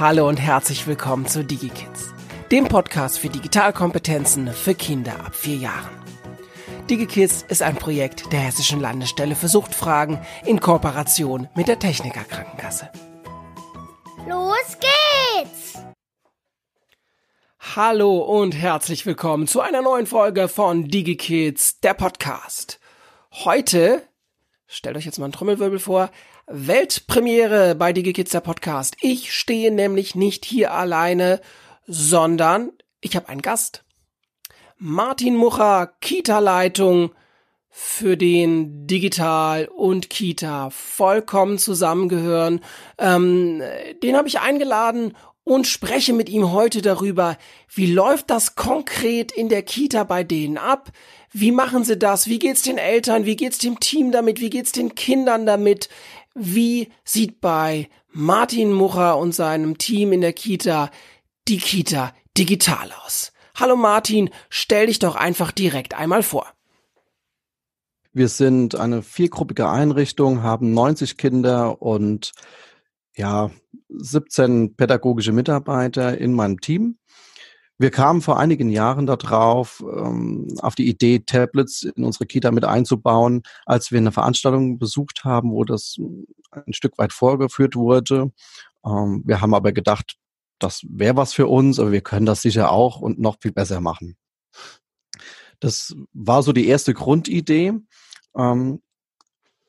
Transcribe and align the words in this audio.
Hallo 0.00 0.26
und 0.26 0.40
herzlich 0.40 0.86
willkommen 0.86 1.26
zu 1.26 1.44
DigiKids, 1.44 2.14
dem 2.50 2.68
Podcast 2.68 3.18
für 3.18 3.28
Digitalkompetenzen 3.28 4.50
für 4.50 4.74
Kinder 4.74 5.26
ab 5.26 5.34
vier 5.34 5.56
Jahren. 5.56 5.90
DigiKids 6.88 7.42
ist 7.42 7.60
ein 7.60 7.76
Projekt 7.76 8.32
der 8.32 8.40
Hessischen 8.40 8.80
Landesstelle 8.80 9.36
für 9.36 9.48
Suchtfragen 9.48 10.18
in 10.46 10.58
Kooperation 10.58 11.48
mit 11.54 11.68
der 11.68 11.78
Techniker 11.78 12.24
Krankenkasse. 12.24 12.90
Los 14.26 14.78
geht's! 14.80 15.84
Hallo 17.76 18.20
und 18.20 18.52
herzlich 18.52 19.04
willkommen 19.04 19.46
zu 19.46 19.60
einer 19.60 19.82
neuen 19.82 20.06
Folge 20.06 20.48
von 20.48 20.88
DigiKids, 20.88 21.80
der 21.80 21.92
Podcast. 21.92 22.80
Heute, 23.32 24.02
stellt 24.66 24.96
euch 24.96 25.04
jetzt 25.04 25.18
mal 25.18 25.26
einen 25.26 25.34
Trommelwirbel 25.34 25.78
vor, 25.78 26.08
Weltpremiere 26.52 27.76
bei 27.76 27.92
DigiKids, 27.92 28.32
der 28.32 28.40
Podcast. 28.40 28.96
Ich 29.00 29.32
stehe 29.32 29.70
nämlich 29.70 30.16
nicht 30.16 30.44
hier 30.44 30.74
alleine, 30.74 31.40
sondern 31.86 32.72
ich 33.00 33.14
habe 33.14 33.28
einen 33.28 33.40
Gast. 33.40 33.84
Martin 34.76 35.36
Mucher, 35.36 35.92
Kita-Leitung 36.00 37.12
für 37.68 38.16
den 38.16 38.88
Digital 38.88 39.66
und 39.66 40.10
Kita 40.10 40.70
vollkommen 40.70 41.56
zusammengehören. 41.56 42.64
Ähm, 42.98 43.62
den 44.02 44.16
habe 44.16 44.26
ich 44.26 44.40
eingeladen 44.40 45.14
und 45.44 45.66
spreche 45.66 46.12
mit 46.12 46.28
ihm 46.28 46.50
heute 46.50 46.82
darüber, 46.82 47.38
wie 47.72 47.92
läuft 47.92 48.28
das 48.30 48.56
konkret 48.56 49.30
in 49.32 49.48
der 49.48 49.62
Kita 49.62 50.02
bei 50.02 50.24
denen 50.24 50.58
ab? 50.58 50.90
Wie 51.32 51.52
machen 51.52 51.84
sie 51.84 51.96
das? 51.96 52.26
Wie 52.26 52.40
geht's 52.40 52.62
den 52.62 52.78
Eltern? 52.78 53.24
Wie 53.24 53.36
geht's 53.36 53.58
dem 53.58 53.78
Team 53.78 54.10
damit? 54.10 54.40
Wie 54.40 54.50
geht's 54.50 54.72
den 54.72 54.96
Kindern 54.96 55.46
damit? 55.46 55.88
Wie 56.34 56.88
sieht 57.04 57.40
bei 57.40 57.88
Martin 58.12 58.72
Mucher 58.72 59.18
und 59.18 59.34
seinem 59.34 59.78
Team 59.78 60.12
in 60.12 60.20
der 60.20 60.32
Kita 60.32 60.90
die 61.48 61.58
Kita 61.58 62.14
digital 62.38 62.92
aus? 63.04 63.32
Hallo 63.56 63.76
Martin, 63.76 64.30
stell 64.48 64.86
dich 64.86 65.00
doch 65.00 65.16
einfach 65.16 65.50
direkt 65.50 65.94
einmal 65.94 66.22
vor. 66.22 66.46
Wir 68.12 68.28
sind 68.28 68.74
eine 68.74 69.02
viergruppige 69.02 69.68
Einrichtung, 69.68 70.42
haben 70.42 70.72
90 70.72 71.16
Kinder 71.16 71.82
und 71.82 72.32
ja, 73.14 73.50
17 73.88 74.76
pädagogische 74.76 75.32
Mitarbeiter 75.32 76.16
in 76.16 76.32
meinem 76.32 76.60
Team. 76.60 76.96
Wir 77.80 77.90
kamen 77.90 78.20
vor 78.20 78.38
einigen 78.38 78.68
Jahren 78.68 79.06
darauf, 79.06 79.82
ähm, 79.90 80.48
auf 80.60 80.74
die 80.74 80.86
Idee, 80.86 81.20
Tablets 81.20 81.84
in 81.84 82.04
unsere 82.04 82.26
Kita 82.26 82.50
mit 82.50 82.66
einzubauen, 82.66 83.42
als 83.64 83.90
wir 83.90 83.96
eine 83.96 84.12
Veranstaltung 84.12 84.78
besucht 84.78 85.24
haben, 85.24 85.50
wo 85.50 85.64
das 85.64 85.96
ein 86.50 86.74
Stück 86.74 86.98
weit 86.98 87.14
vorgeführt 87.14 87.76
wurde. 87.76 88.32
Ähm, 88.84 89.22
wir 89.24 89.40
haben 89.40 89.54
aber 89.54 89.72
gedacht, 89.72 90.18
das 90.58 90.82
wäre 90.90 91.16
was 91.16 91.32
für 91.32 91.46
uns, 91.46 91.78
aber 91.78 91.90
wir 91.90 92.02
können 92.02 92.26
das 92.26 92.42
sicher 92.42 92.70
auch 92.70 93.00
und 93.00 93.18
noch 93.18 93.38
viel 93.40 93.52
besser 93.52 93.80
machen. 93.80 94.18
Das 95.58 95.96
war 96.12 96.42
so 96.42 96.52
die 96.52 96.68
erste 96.68 96.92
Grundidee. 96.92 97.72
Ähm, 98.36 98.82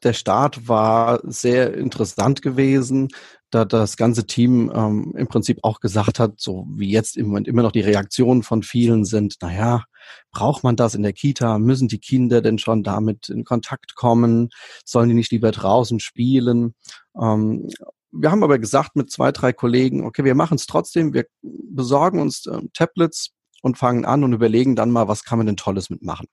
der 0.04 0.14
Start 0.14 0.68
war 0.68 1.22
sehr 1.24 1.76
interessant 1.76 2.42
gewesen 2.42 3.08
da 3.52 3.66
das 3.66 3.98
ganze 3.98 4.26
Team 4.26 4.72
ähm, 4.74 5.14
im 5.16 5.28
Prinzip 5.28 5.60
auch 5.64 5.80
gesagt 5.80 6.20
hat, 6.20 6.40
so 6.40 6.66
wie 6.70 6.90
jetzt 6.90 7.18
im 7.18 7.28
Moment 7.28 7.48
immer 7.48 7.62
noch 7.62 7.72
die 7.72 7.82
Reaktionen 7.82 8.44
von 8.44 8.64
vielen 8.64 9.06
sind, 9.06 9.36
naja, 9.42 9.84
braucht 10.32 10.64
man 10.64 10.76
das 10.76 10.96
in 10.96 11.04
der 11.04 11.14
Kita? 11.14 11.60
Müssen 11.60 11.88
die 11.88 12.00
Kinder 12.00 12.42
denn 12.42 12.58
schon 12.58 12.84
damit 12.84 13.30
in 13.30 13.44
Kontakt 13.44 13.96
kommen? 13.96 14.50
Sollen 14.86 15.10
die 15.10 15.16
nicht 15.16 15.32
lieber 15.32 15.52
draußen 15.52 16.00
spielen? 16.00 16.76
Ähm, 17.22 17.70
wir 18.12 18.32
haben 18.32 18.44
aber 18.44 18.60
gesagt 18.60 18.96
mit 18.96 19.12
zwei, 19.12 19.32
drei 19.32 19.54
Kollegen, 19.54 20.06
okay, 20.06 20.24
wir 20.24 20.36
machen 20.36 20.56
es 20.56 20.66
trotzdem, 20.66 21.14
wir 21.14 21.26
besorgen 21.42 22.20
uns 22.20 22.46
äh, 22.46 22.60
Tablets 22.74 23.32
und 23.62 23.78
fangen 23.78 24.06
an 24.06 24.24
und 24.24 24.34
überlegen 24.34 24.76
dann 24.76 24.92
mal, 24.92 25.08
was 25.08 25.24
kann 25.24 25.38
man 25.38 25.48
denn 25.48 25.58
Tolles 25.58 25.90
mitmachen. 25.90 26.28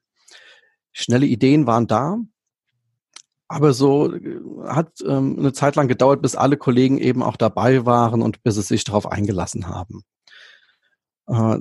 Schnelle 0.92 1.27
Ideen 1.27 1.67
waren 1.67 1.86
da, 1.86 2.18
aber 3.48 3.73
so 3.73 4.14
äh, 4.14 4.41
hat 4.67 5.01
ähm, 5.07 5.36
eine 5.39 5.53
Zeit 5.53 5.77
lang 5.77 5.89
gedauert, 5.89 6.23
bis 6.23 6.36
alle 6.36 6.57
Kollegen 6.57 6.98
eben 6.98 7.23
auch 7.23 7.36
dabei 7.36 7.86
waren 7.86 8.23
und 8.23 8.42
bis 8.42 8.57
sie 8.57 8.63
sich 8.63 8.85
darauf 8.85 9.11
eingelassen 9.11 9.67
haben. 9.69 10.03
Äh, 11.27 11.58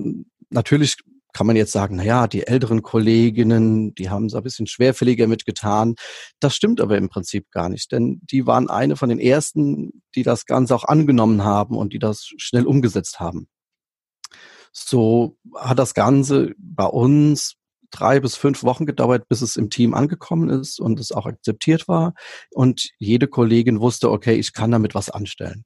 natürlich 0.50 0.96
kann 1.32 1.46
man 1.46 1.56
jetzt 1.56 1.72
sagen, 1.72 1.96
na 1.96 2.04
ja, 2.04 2.26
die 2.26 2.46
älteren 2.46 2.82
Kolleginnen, 2.82 3.94
die 3.94 4.10
haben 4.10 4.26
es 4.26 4.34
ein 4.34 4.42
bisschen 4.42 4.66
schwerfälliger 4.66 5.26
mitgetan. 5.26 5.94
Das 6.40 6.54
stimmt 6.54 6.80
aber 6.80 6.96
im 6.96 7.08
Prinzip 7.08 7.50
gar 7.50 7.68
nicht, 7.68 7.92
denn 7.92 8.20
die 8.22 8.46
waren 8.46 8.68
eine 8.68 8.96
von 8.96 9.08
den 9.08 9.20
ersten, 9.20 10.02
die 10.14 10.22
das 10.22 10.46
Ganze 10.46 10.74
auch 10.74 10.84
angenommen 10.84 11.44
haben 11.44 11.76
und 11.76 11.92
die 11.92 11.98
das 11.98 12.30
schnell 12.38 12.66
umgesetzt 12.66 13.20
haben. 13.20 13.48
So 14.72 15.36
hat 15.54 15.78
das 15.78 15.94
Ganze 15.94 16.54
bei 16.58 16.86
uns 16.86 17.54
drei 17.90 18.20
bis 18.20 18.36
fünf 18.36 18.62
Wochen 18.62 18.86
gedauert, 18.86 19.28
bis 19.28 19.42
es 19.42 19.56
im 19.56 19.70
Team 19.70 19.94
angekommen 19.94 20.48
ist 20.48 20.80
und 20.80 21.00
es 21.00 21.12
auch 21.12 21.26
akzeptiert 21.26 21.88
war. 21.88 22.14
Und 22.50 22.90
jede 22.98 23.28
Kollegin 23.28 23.80
wusste, 23.80 24.10
okay, 24.10 24.34
ich 24.34 24.52
kann 24.52 24.70
damit 24.70 24.94
was 24.94 25.10
anstellen. 25.10 25.64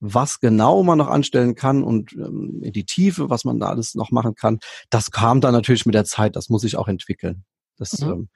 Was 0.00 0.40
genau 0.40 0.82
man 0.82 0.98
noch 0.98 1.08
anstellen 1.08 1.54
kann 1.54 1.82
und 1.82 2.12
ähm, 2.12 2.60
in 2.62 2.72
die 2.72 2.84
Tiefe, 2.84 3.30
was 3.30 3.44
man 3.44 3.58
da 3.58 3.68
alles 3.68 3.94
noch 3.94 4.10
machen 4.10 4.34
kann, 4.34 4.58
das 4.90 5.10
kam 5.10 5.40
dann 5.40 5.52
natürlich 5.52 5.86
mit 5.86 5.94
der 5.94 6.04
Zeit. 6.04 6.36
Das 6.36 6.48
muss 6.48 6.62
sich 6.62 6.76
auch 6.76 6.88
entwickeln. 6.88 7.44
Das 7.78 8.00
mhm. 8.00 8.10
ähm, 8.10 8.28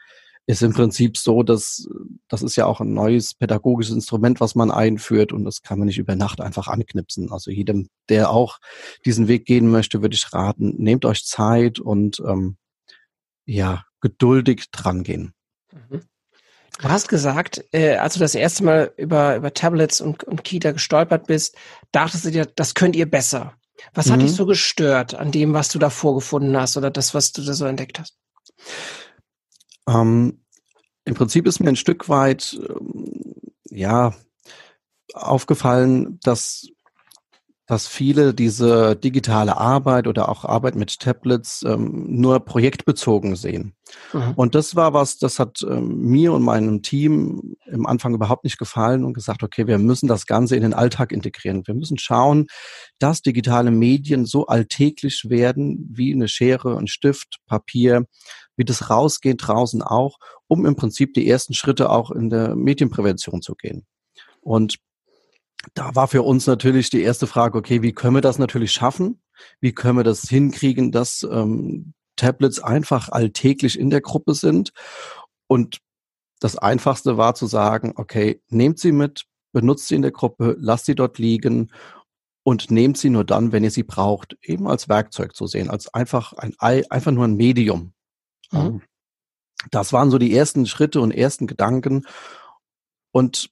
ist 0.49 0.63
im 0.63 0.73
Prinzip 0.73 1.19
so, 1.19 1.43
dass 1.43 1.87
das 2.27 2.43
ist 2.43 2.57
ja 2.57 2.65
auch 2.65 2.81
ein 2.81 2.95
neues 2.95 3.35
pädagogisches 3.35 3.95
Instrument, 3.95 4.41
was 4.41 4.55
man 4.55 4.71
einführt 4.71 5.35
und 5.35 5.45
das 5.45 5.61
kann 5.61 5.79
man 5.79 5.87
nicht 5.87 5.99
über 5.99 6.17
Nacht 6.17 6.41
einfach 6.41 6.69
anknipsen. 6.69 7.31
Also 7.31 7.51
jedem, 7.51 7.89
der 8.09 8.31
auch 8.31 8.59
diesen 9.05 9.29
Weg 9.29 9.45
gehen 9.45 9.71
möchte, 9.71 10.01
würde 10.01 10.15
ich 10.15 10.33
raten, 10.33 10.75
nehmt 10.79 11.05
euch 11.05 11.27
Zeit 11.27 11.81
und 11.81 12.23
ähm, 12.27 12.57
ja, 13.49 13.85
geduldig 14.01 14.71
drangehen. 14.71 15.33
Mhm. 15.73 16.03
Du 16.81 16.89
hast 16.89 17.09
gesagt, 17.09 17.65
äh, 17.73 17.97
als 17.97 18.15
du 18.15 18.21
das 18.21 18.37
erste 18.37 18.63
Mal 18.63 18.93
über, 18.97 19.37
über 19.37 19.53
Tablets 19.53 20.01
und, 20.01 20.23
und 20.23 20.45
Kita 20.45 20.71
gestolpert 20.71 21.27
bist, 21.27 21.57
dachtest 21.91 22.25
du 22.27 22.31
dir, 22.31 22.47
das 22.47 22.75
könnt 22.75 22.95
ihr 22.95 23.11
besser. 23.11 23.55
Was 23.95 24.07
mhm. 24.07 24.13
hat 24.13 24.23
dich 24.23 24.31
mhm. 24.33 24.37
so 24.37 24.47
gestört 24.47 25.15
an 25.15 25.33
dem, 25.33 25.55
was 25.55 25.71
du 25.71 25.79
da 25.79 25.91
vorgefunden 25.91 26.57
hast 26.57 26.77
oder 26.77 26.91
das, 26.91 27.15
was 27.15 27.33
du 27.33 27.43
da 27.43 27.55
so 27.55 27.65
entdeckt 27.65 27.99
hast? 27.99 28.19
Ähm, 29.89 30.45
Im 31.05 31.15
Prinzip 31.15 31.47
ist 31.47 31.59
mir 31.59 31.71
ein 31.71 31.77
Stück 31.77 32.09
weit, 32.09 32.61
ähm, 32.69 33.25
ja, 33.71 34.15
aufgefallen, 35.15 36.21
dass 36.23 36.69
dass 37.69 37.87
viele 37.87 38.33
diese 38.33 38.97
digitale 38.97 39.59
Arbeit 39.59 40.07
oder 40.07 40.31
auch 40.31 40.47
Arbeit 40.47 40.75
mit 40.75 41.01
Tablets 41.01 41.63
ähm, 41.63 42.07
nur 42.09 42.41
projektbezogen 42.41 43.37
sehen. 43.37 43.75
Mhm. 44.15 44.33
Und 44.37 44.55
das 44.55 44.75
war 44.75 44.95
was, 44.95 45.19
das 45.19 45.39
hat 45.39 45.61
ähm, 45.63 45.99
mir 45.99 46.33
und 46.33 46.43
meinem 46.43 46.81
Team 46.81 47.57
im 47.67 47.85
Anfang 47.85 48.15
überhaupt 48.15 48.45
nicht 48.45 48.57
gefallen 48.57 49.05
und 49.05 49.13
gesagt, 49.13 49.43
okay, 49.43 49.67
wir 49.67 49.77
müssen 49.77 50.09
das 50.09 50.25
Ganze 50.25 50.57
in 50.57 50.63
den 50.63 50.73
Alltag 50.73 51.13
integrieren. 51.13 51.63
Wir 51.67 51.75
müssen 51.75 51.99
schauen, 51.99 52.47
dass 52.99 53.21
digitale 53.21 53.71
Medien 53.71 54.25
so 54.25 54.47
alltäglich 54.47 55.27
werden 55.29 55.91
wie 55.93 56.15
eine 56.15 56.29
Schere, 56.29 56.79
ein 56.79 56.87
Stift, 56.87 57.37
Papier, 57.47 58.07
wie 58.57 58.65
das 58.65 58.89
rausgeht 58.89 59.47
draußen 59.47 59.83
auch, 59.83 60.17
um 60.47 60.65
im 60.65 60.75
Prinzip 60.75 61.13
die 61.13 61.29
ersten 61.29 61.53
Schritte 61.53 61.91
auch 61.91 62.11
in 62.11 62.31
der 62.31 62.57
Medienprävention 62.57 63.43
zu 63.43 63.55
gehen. 63.55 63.85
Und 64.41 64.79
da 65.75 65.95
war 65.95 66.09
für 66.09 66.23
uns 66.23 66.47
natürlich 66.47 66.91
die 66.91 67.03
erste 67.03 67.27
Frage, 67.27 67.59
okay, 67.59 67.83
wie 67.83 67.93
können 67.93 68.15
wir 68.15 68.21
das 68.21 68.39
natürlich 68.39 68.73
schaffen? 68.73 69.21
Wie 69.61 69.73
können 69.73 69.99
wir 69.99 70.05
das 70.05 70.23
hinkriegen, 70.23 70.93
dass 70.93 71.23
ähm, 71.23 71.95
Tablets 72.17 72.61
einfach 72.61 73.09
alltäglich 73.09 73.79
in 73.79 73.91
der 73.91 74.01
Gruppe 74.01 74.35
sind? 74.35 74.73
Und 75.47 75.79
das 76.41 76.57
Einfachste 76.57 77.17
war 77.17 77.35
zu 77.35 77.47
sagen, 77.47 77.95
okay, 77.97 78.41
nehmt 78.49 78.79
sie 78.79 78.93
mit, 78.93 79.27
benutzt 79.53 79.89
sie 79.89 79.97
in 79.97 80.03
der 80.03 80.13
Gruppe, 80.13 80.57
lasst 80.59 80.87
sie 80.87 80.95
dort 80.95 81.19
liegen 81.19 81.73
und 82.45 82.71
nehmt 82.71 82.97
sie 82.97 83.11
nur 83.11 83.25
dann, 83.25 83.53
wenn 83.53 83.65
ihr 83.65 83.71
sie 83.71 83.83
braucht, 83.83 84.37
eben 84.43 84.69
als 84.69 84.89
Werkzeug 84.89 85.35
zu 85.35 85.47
sehen, 85.47 85.71
als 85.71 85.93
einfach 85.93 86.33
ein 86.35 86.55
einfach 86.59 87.13
nur 87.13 87.25
ein 87.25 87.35
Medium. 87.35 87.93
Mhm. 88.53 88.59
Ähm, 88.59 88.83
das 89.71 89.93
waren 89.93 90.11
so 90.11 90.19
die 90.19 90.35
ersten 90.35 90.67
Schritte 90.67 91.01
und 91.01 91.11
ersten 91.11 91.49
Gedanken. 91.49 92.07
Und 93.11 93.51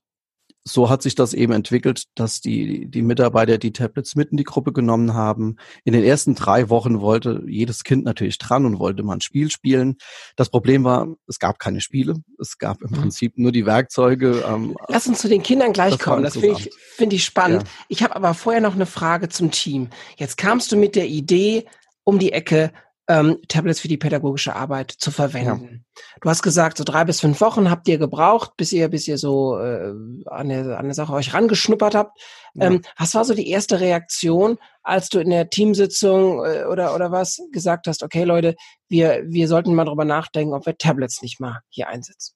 so 0.68 0.90
hat 0.90 1.00
sich 1.00 1.14
das 1.14 1.32
eben 1.32 1.52
entwickelt, 1.52 2.06
dass 2.16 2.40
die, 2.40 2.86
die 2.90 3.02
Mitarbeiter 3.02 3.56
die 3.56 3.72
Tablets 3.72 4.16
mit 4.16 4.32
in 4.32 4.36
die 4.36 4.44
Gruppe 4.44 4.72
genommen 4.72 5.14
haben. 5.14 5.56
In 5.84 5.92
den 5.92 6.02
ersten 6.02 6.34
drei 6.34 6.68
Wochen 6.68 7.00
wollte 7.00 7.44
jedes 7.46 7.84
Kind 7.84 8.04
natürlich 8.04 8.38
dran 8.38 8.66
und 8.66 8.80
wollte 8.80 9.04
mal 9.04 9.14
ein 9.14 9.20
Spiel 9.20 9.48
spielen. 9.48 9.96
Das 10.34 10.48
Problem 10.48 10.82
war, 10.82 11.06
es 11.28 11.38
gab 11.38 11.60
keine 11.60 11.80
Spiele. 11.80 12.16
Es 12.40 12.58
gab 12.58 12.82
im 12.82 12.90
mhm. 12.90 12.94
Prinzip 12.96 13.38
nur 13.38 13.52
die 13.52 13.64
Werkzeuge. 13.64 14.44
Ähm, 14.44 14.76
Lass 14.88 15.06
uns 15.06 15.20
zu 15.20 15.28
den 15.28 15.44
Kindern 15.44 15.72
gleich 15.72 15.94
das 15.94 16.02
kommen. 16.02 16.24
Das 16.24 16.36
finde 16.36 16.58
ich, 16.58 16.70
find 16.74 17.12
ich 17.12 17.24
spannend. 17.24 17.62
Ja. 17.62 17.68
Ich 17.88 18.02
habe 18.02 18.16
aber 18.16 18.34
vorher 18.34 18.60
noch 18.60 18.74
eine 18.74 18.86
Frage 18.86 19.28
zum 19.28 19.52
Team. 19.52 19.88
Jetzt 20.16 20.36
kamst 20.36 20.72
du 20.72 20.76
mit 20.76 20.96
der 20.96 21.06
Idee 21.06 21.66
um 22.02 22.18
die 22.18 22.32
Ecke, 22.32 22.72
ähm, 23.08 23.38
Tablets 23.48 23.80
für 23.80 23.88
die 23.88 23.96
pädagogische 23.96 24.56
Arbeit 24.56 24.90
zu 24.90 25.10
verwenden. 25.10 25.84
Ja. 25.96 26.02
Du 26.20 26.28
hast 26.28 26.42
gesagt, 26.42 26.76
so 26.76 26.84
drei 26.84 27.04
bis 27.04 27.20
fünf 27.20 27.40
Wochen 27.40 27.70
habt 27.70 27.86
ihr 27.88 27.98
gebraucht, 27.98 28.52
bis 28.56 28.72
ihr, 28.72 28.88
bis 28.88 29.06
ihr 29.06 29.18
so 29.18 29.58
äh, 29.58 29.92
an, 30.26 30.48
der, 30.48 30.78
an 30.78 30.86
der 30.86 30.94
Sache 30.94 31.12
euch 31.12 31.32
rangeschnuppert 31.32 31.94
habt. 31.94 32.18
Ja. 32.54 32.66
Ähm, 32.66 32.82
was 32.98 33.14
war 33.14 33.24
so 33.24 33.34
die 33.34 33.48
erste 33.48 33.80
Reaktion, 33.80 34.58
als 34.82 35.08
du 35.08 35.20
in 35.20 35.30
der 35.30 35.50
Teamsitzung 35.50 36.44
äh, 36.44 36.64
oder, 36.64 36.94
oder 36.94 37.12
was 37.12 37.40
gesagt 37.52 37.86
hast, 37.86 38.02
okay 38.02 38.24
Leute, 38.24 38.56
wir, 38.88 39.22
wir 39.26 39.46
sollten 39.46 39.74
mal 39.74 39.84
drüber 39.84 40.04
nachdenken, 40.04 40.54
ob 40.54 40.66
wir 40.66 40.76
Tablets 40.76 41.22
nicht 41.22 41.38
mal 41.38 41.60
hier 41.68 41.88
einsetzen? 41.88 42.34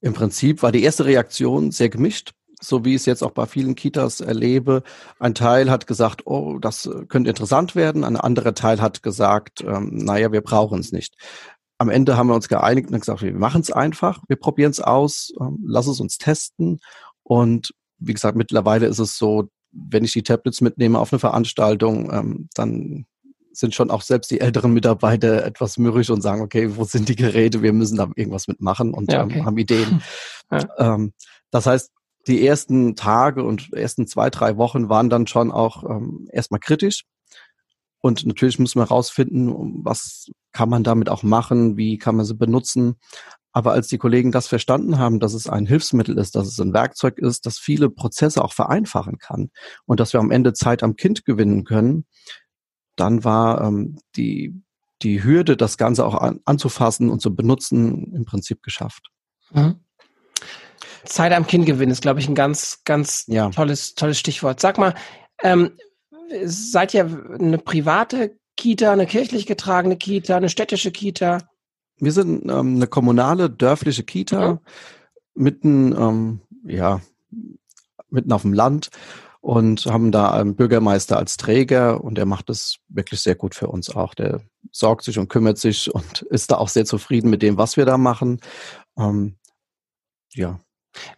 Im 0.00 0.14
Prinzip 0.14 0.62
war 0.62 0.72
die 0.72 0.82
erste 0.82 1.04
Reaktion 1.04 1.70
sehr 1.70 1.88
gemischt 1.88 2.32
so 2.62 2.84
wie 2.84 2.90
ich 2.90 3.02
es 3.02 3.06
jetzt 3.06 3.22
auch 3.22 3.32
bei 3.32 3.46
vielen 3.46 3.74
Kitas 3.74 4.20
erlebe. 4.20 4.82
Ein 5.18 5.34
Teil 5.34 5.70
hat 5.70 5.86
gesagt, 5.86 6.26
oh, 6.26 6.58
das 6.58 6.88
könnte 7.08 7.30
interessant 7.30 7.74
werden. 7.74 8.04
Ein 8.04 8.16
anderer 8.16 8.54
Teil 8.54 8.80
hat 8.80 9.02
gesagt, 9.02 9.62
ähm, 9.62 9.90
naja, 9.92 10.32
wir 10.32 10.40
brauchen 10.40 10.80
es 10.80 10.92
nicht. 10.92 11.14
Am 11.78 11.90
Ende 11.90 12.16
haben 12.16 12.28
wir 12.28 12.34
uns 12.34 12.48
geeinigt 12.48 12.90
und 12.90 13.00
gesagt, 13.00 13.22
wir 13.22 13.32
machen 13.32 13.60
es 13.60 13.72
einfach, 13.72 14.22
wir 14.28 14.36
probieren 14.36 14.70
es 14.70 14.80
aus, 14.80 15.32
ähm, 15.40 15.58
lass 15.66 15.88
es 15.88 16.00
uns 16.00 16.18
testen. 16.18 16.78
Und 17.24 17.74
wie 17.98 18.14
gesagt, 18.14 18.36
mittlerweile 18.36 18.86
ist 18.86 18.98
es 19.00 19.18
so, 19.18 19.48
wenn 19.72 20.04
ich 20.04 20.12
die 20.12 20.22
Tablets 20.22 20.60
mitnehme 20.60 20.98
auf 20.98 21.12
eine 21.12 21.18
Veranstaltung, 21.20 22.12
ähm, 22.12 22.48
dann 22.54 23.06
sind 23.52 23.74
schon 23.74 23.90
auch 23.90 24.02
selbst 24.02 24.30
die 24.30 24.40
älteren 24.40 24.72
Mitarbeiter 24.72 25.44
etwas 25.44 25.76
mürrisch 25.78 26.10
und 26.10 26.22
sagen, 26.22 26.42
okay, 26.42 26.76
wo 26.76 26.84
sind 26.84 27.08
die 27.08 27.16
Geräte? 27.16 27.62
Wir 27.62 27.72
müssen 27.72 27.96
da 27.96 28.08
irgendwas 28.14 28.48
mitmachen 28.48 28.94
und 28.94 29.12
ja, 29.12 29.24
okay. 29.24 29.38
ähm, 29.38 29.46
haben 29.46 29.58
Ideen. 29.58 30.02
Ja. 30.50 30.68
Ähm, 30.76 31.14
das 31.50 31.64
heißt, 31.64 31.90
die 32.26 32.46
ersten 32.46 32.94
Tage 32.96 33.42
und 33.44 33.72
ersten 33.72 34.06
zwei, 34.06 34.30
drei 34.30 34.56
Wochen 34.56 34.88
waren 34.88 35.10
dann 35.10 35.26
schon 35.26 35.50
auch 35.50 35.84
ähm, 35.88 36.28
erstmal 36.32 36.60
kritisch. 36.60 37.04
Und 38.00 38.26
natürlich 38.26 38.58
muss 38.58 38.74
man 38.74 38.86
herausfinden, 38.88 39.84
was 39.84 40.28
kann 40.52 40.68
man 40.68 40.82
damit 40.82 41.08
auch 41.08 41.22
machen, 41.22 41.76
wie 41.76 41.98
kann 41.98 42.16
man 42.16 42.26
sie 42.26 42.34
benutzen. 42.34 42.96
Aber 43.52 43.72
als 43.72 43.88
die 43.88 43.98
Kollegen 43.98 44.32
das 44.32 44.48
verstanden 44.48 44.98
haben, 44.98 45.20
dass 45.20 45.34
es 45.34 45.46
ein 45.46 45.66
Hilfsmittel 45.66 46.18
ist, 46.18 46.34
dass 46.34 46.48
es 46.48 46.58
ein 46.58 46.72
Werkzeug 46.72 47.18
ist, 47.18 47.46
das 47.46 47.58
viele 47.58 47.90
Prozesse 47.90 48.42
auch 48.42 48.54
vereinfachen 48.54 49.18
kann 49.18 49.50
und 49.84 50.00
dass 50.00 50.12
wir 50.12 50.20
am 50.20 50.30
Ende 50.30 50.52
Zeit 50.52 50.82
am 50.82 50.96
Kind 50.96 51.24
gewinnen 51.24 51.64
können, 51.64 52.06
dann 52.96 53.24
war 53.24 53.62
ähm, 53.62 53.98
die, 54.16 54.62
die 55.02 55.22
Hürde, 55.22 55.56
das 55.56 55.76
Ganze 55.76 56.06
auch 56.06 56.14
an, 56.14 56.40
anzufassen 56.44 57.10
und 57.10 57.20
zu 57.20 57.34
benutzen, 57.34 58.12
im 58.14 58.24
Prinzip 58.24 58.62
geschafft. 58.62 59.10
Mhm. 59.52 59.81
Zeit 61.04 61.32
am 61.32 61.46
Kind 61.46 61.66
gewinnen 61.66 61.92
ist, 61.92 62.02
glaube 62.02 62.20
ich, 62.20 62.28
ein 62.28 62.34
ganz, 62.34 62.80
ganz 62.84 63.24
ja. 63.26 63.50
tolles, 63.50 63.94
tolles 63.94 64.18
Stichwort. 64.18 64.60
Sag 64.60 64.78
mal, 64.78 64.94
ähm, 65.42 65.72
seid 66.44 66.94
ihr 66.94 67.04
eine 67.38 67.58
private 67.58 68.36
Kita, 68.56 68.92
eine 68.92 69.06
kirchlich 69.06 69.46
getragene 69.46 69.96
Kita, 69.96 70.36
eine 70.36 70.48
städtische 70.48 70.92
Kita? 70.92 71.38
Wir 71.98 72.12
sind 72.12 72.44
ähm, 72.50 72.76
eine 72.76 72.86
kommunale, 72.86 73.50
dörfliche 73.50 74.02
Kita, 74.02 74.54
mhm. 74.54 74.58
mitten, 75.34 75.92
ähm, 75.92 76.40
ja, 76.64 77.00
mitten 78.10 78.32
auf 78.32 78.42
dem 78.42 78.52
Land 78.52 78.90
und 79.40 79.86
haben 79.86 80.12
da 80.12 80.30
einen 80.30 80.54
Bürgermeister 80.54 81.16
als 81.16 81.36
Träger 81.36 82.02
und 82.02 82.16
der 82.16 82.26
macht 82.26 82.48
es 82.50 82.78
wirklich 82.88 83.20
sehr 83.20 83.34
gut 83.34 83.54
für 83.54 83.66
uns 83.68 83.90
auch. 83.90 84.14
Der 84.14 84.40
sorgt 84.70 85.04
sich 85.04 85.18
und 85.18 85.28
kümmert 85.28 85.58
sich 85.58 85.92
und 85.92 86.22
ist 86.30 86.50
da 86.50 86.58
auch 86.58 86.68
sehr 86.68 86.84
zufrieden 86.84 87.30
mit 87.30 87.42
dem, 87.42 87.56
was 87.56 87.76
wir 87.76 87.84
da 87.84 87.98
machen. 87.98 88.40
Ähm, 88.96 89.36
ja. 90.34 90.60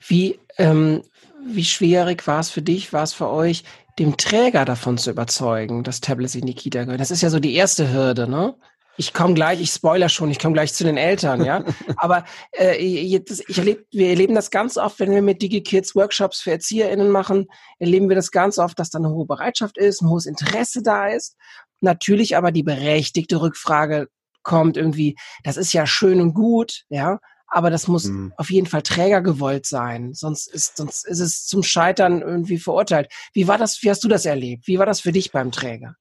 Wie, 0.07 0.39
ähm, 0.59 1.03
wie 1.47 1.65
schwierig 1.65 2.27
war 2.27 2.41
es 2.41 2.51
für 2.51 2.63
dich, 2.63 2.93
war 2.93 3.03
es 3.03 3.13
für 3.13 3.29
euch, 3.29 3.65
dem 3.99 4.17
Träger 4.17 4.65
davon 4.65 4.99
zu 4.99 5.11
überzeugen, 5.11 5.85
dass 5.85 6.01
Tablets 6.01 6.35
in 6.35 6.47
die 6.47 6.55
Kita 6.55 6.85
gehören? 6.85 6.99
Das 6.99 7.11
ist 7.11 7.23
ja 7.23 7.31
so 7.31 7.39
die 7.39 7.55
erste 7.55 7.93
Hürde, 7.93 8.29
ne? 8.29 8.55
Ich 8.97 9.13
komme 9.13 9.35
gleich, 9.35 9.61
ich 9.61 9.71
spoiler 9.71 10.09
schon, 10.09 10.31
ich 10.31 10.39
komme 10.39 10.53
gleich 10.55 10.73
zu 10.73 10.85
den 10.85 10.97
Eltern, 10.97 11.45
ja. 11.45 11.65
Aber 11.97 12.25
äh, 12.53 12.77
ich 12.77 13.57
erlebe, 13.57 13.85
wir 13.91 14.09
erleben 14.09 14.35
das 14.35 14.51
ganz 14.51 14.77
oft, 14.77 15.01
wenn 15.01 15.11
wir 15.11 15.23
mit 15.23 15.43
DigiKids 15.43 15.97
Workshops 15.97 16.41
für 16.41 16.53
ErzieherInnen 16.53 17.11
machen, 17.11 17.49
erleben 17.79 18.09
wir 18.09 18.17
das 18.17 18.31
ganz 18.31 18.59
oft, 18.59 18.79
dass 18.79 18.91
da 18.91 18.99
eine 18.99 19.11
hohe 19.11 19.27
Bereitschaft 19.27 19.79
ist, 19.79 20.01
ein 20.01 20.09
hohes 20.09 20.27
Interesse 20.27 20.83
da 20.83 21.09
ist. 21.09 21.37
Natürlich 21.81 22.37
aber 22.37 22.53
die 22.53 22.63
berechtigte 22.63 23.41
Rückfrage 23.41 24.09
kommt 24.43 24.77
irgendwie, 24.77 25.17
das 25.43 25.57
ist 25.57 25.73
ja 25.73 25.87
schön 25.87 26.21
und 26.21 26.35
gut, 26.35 26.85
ja, 26.89 27.19
aber 27.55 27.71
das 27.71 27.87
muss 27.87 28.05
mhm. 28.05 28.33
auf 28.37 28.51
jeden 28.51 28.67
Fall 28.67 28.83
Träger 28.83 29.23
gewollt 29.23 29.65
sein, 29.65 30.13
sonst 30.13 30.49
ist, 30.49 30.77
sonst 30.77 31.07
ist 31.07 31.21
es 31.21 31.47
zum 31.47 31.63
Scheitern 31.63 32.21
irgendwie 32.21 32.59
verurteilt. 32.59 33.09
Wie 33.33 33.47
war 33.47 33.59
das, 33.59 33.81
wie 33.83 33.91
hast 33.91 34.03
du 34.03 34.09
das 34.09 34.27
erlebt? 34.27 34.67
Wie 34.67 34.79
war 34.79 34.87
das 34.87 35.01
für 35.01 35.13
dich 35.13 35.31
beim 35.31 35.53
Träger? 35.53 35.95